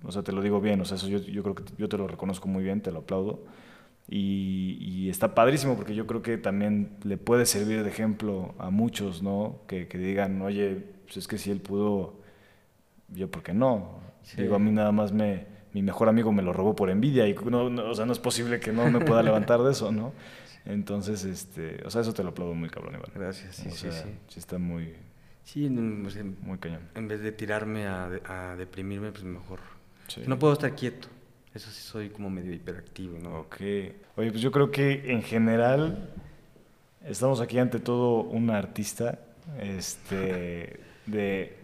[0.03, 1.95] o sea, te lo digo bien, o sea, eso yo, yo creo que yo te
[1.95, 3.43] lo reconozco muy bien, te lo aplaudo.
[4.09, 9.21] Y, está padrísimo porque yo creo que también le puede servir de ejemplo a muchos,
[9.21, 9.59] ¿no?
[9.67, 12.15] Que, digan, oye, pues es que si él pudo,
[13.09, 13.99] yo, ¿por qué no?
[14.35, 17.35] Digo, a mí nada más me, mi mejor amigo me lo robó por envidia y
[17.35, 20.13] no, o sea, no es posible que no me pueda levantar de eso, ¿no?
[20.65, 23.11] Entonces, este, o sea, eso te lo aplaudo muy cabrón, Iván.
[23.15, 24.09] Gracias, sí, sí, sí.
[24.27, 24.95] Sí está muy...
[25.43, 26.81] Sí, muy cañón.
[26.93, 29.59] En vez de tirarme a, a deprimirme, pues mejor.
[30.27, 31.07] No puedo estar quieto.
[31.53, 33.39] Eso sí soy como medio hiperactivo, ¿no?
[33.39, 33.55] Ok.
[34.15, 36.09] Oye, pues yo creo que en general
[37.03, 39.17] estamos aquí ante todo un artista,
[39.59, 41.57] este, de,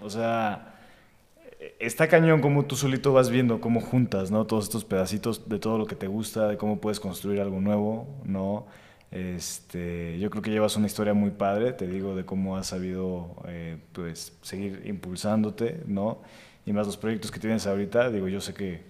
[0.00, 0.75] o sea,
[1.78, 4.46] está cañón como tú solito vas viendo cómo juntas, ¿no?
[4.46, 8.06] Todos estos pedacitos de todo lo que te gusta, de cómo puedes construir algo nuevo,
[8.24, 8.66] ¿no?
[9.10, 13.36] Este, yo creo que llevas una historia muy padre, te digo, de cómo has sabido,
[13.46, 16.20] eh, pues, seguir impulsándote, ¿no?
[16.66, 18.82] y más los proyectos que tienes ahorita, digo, yo sé que,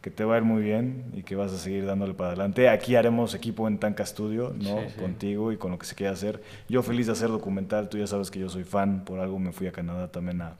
[0.00, 2.68] que te va a ir muy bien y que vas a seguir dándole para adelante.
[2.68, 4.78] Aquí haremos equipo en Tanca Studio, ¿no?
[4.98, 6.42] Contigo y con lo que se quiera hacer.
[6.68, 9.52] Yo feliz de hacer documental, tú ya sabes que yo soy fan, por algo me
[9.52, 10.56] fui a Canadá también a,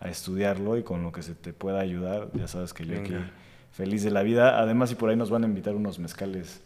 [0.00, 3.14] a estudiarlo y con lo que se te pueda ayudar, ya sabes que yo aquí
[3.72, 4.60] feliz de la vida.
[4.60, 6.60] Además, si por ahí nos van a invitar unos mezcales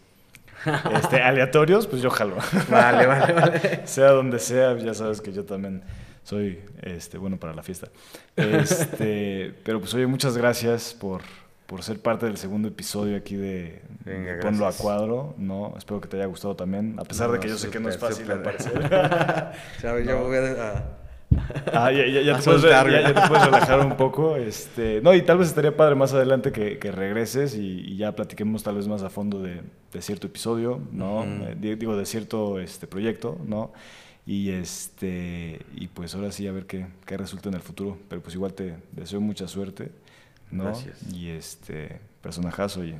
[0.92, 2.36] este, aleatorios, pues yo jalo.
[2.70, 3.80] Vale, vale, vale.
[3.86, 5.82] sea donde sea, ya sabes que yo también
[6.22, 7.88] soy este, bueno para la fiesta.
[8.36, 11.22] Este, pero pues oye, muchas gracias por,
[11.66, 13.82] por ser parte del segundo episodio aquí de
[14.40, 15.74] Ponlo a Cuadro, ¿no?
[15.76, 17.98] Espero que te haya gustado también, a pesar de que yo sé que no es
[17.98, 18.80] fácil aparecer.
[19.82, 21.03] Yo voy a...
[21.72, 24.36] Ah, ya, ya, ya, te puedes, ya, te puedes, relajar un poco.
[24.36, 28.62] Este, no, y tal vez estaría padre más adelante que, que regreses y, ya platiquemos
[28.62, 29.62] tal vez más a fondo de,
[29.92, 31.24] de cierto episodio, ¿no?
[31.24, 33.72] Eh, digo, de cierto este, proyecto, ¿no?
[34.26, 37.98] Y, este, y pues ahora sí a ver qué, qué resulta en el futuro.
[38.08, 39.90] Pero pues igual te deseo mucha suerte.
[40.50, 40.64] ¿no?
[40.64, 41.12] Gracias.
[41.12, 42.98] Y este, personajazo, oye.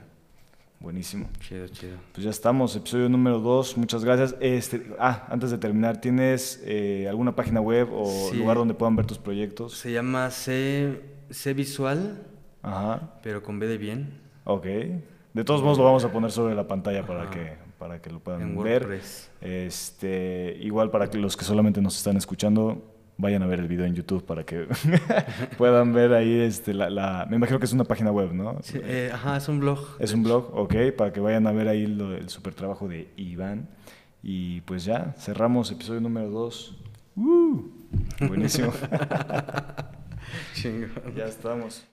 [0.85, 1.31] Buenísimo.
[1.41, 1.97] Chido, chido.
[2.13, 3.79] Pues ya estamos, episodio número 2.
[3.79, 4.37] Muchas gracias.
[4.39, 9.07] Este, ah, antes de terminar, ¿tienes eh, alguna página web o lugar donde puedan ver
[9.07, 9.79] tus proyectos?
[9.79, 12.23] Se llama C, C Visual,
[12.61, 13.15] Ajá.
[13.23, 14.21] pero con B de bien.
[14.45, 14.67] Ok.
[15.33, 18.21] De todos modos lo vamos a poner sobre la pantalla para que para que lo
[18.21, 19.01] puedan ver.
[19.41, 23.87] Este, igual para que los que solamente nos están escuchando vayan a ver el video
[23.87, 24.67] en YouTube para que
[25.59, 28.59] puedan ver ahí este, la, Me imagino que es una página web, ¿no?
[28.63, 29.79] Sí, eh, ajá, es un blog.
[29.99, 33.69] Es un blog, ok, para que vayan a ver ahí el super trabajo de Iván.
[34.27, 36.77] Y pues ya, cerramos episodio número 2.
[37.17, 37.61] ¡Uh!
[38.27, 38.73] Buenísimo.
[41.15, 41.87] ya estamos.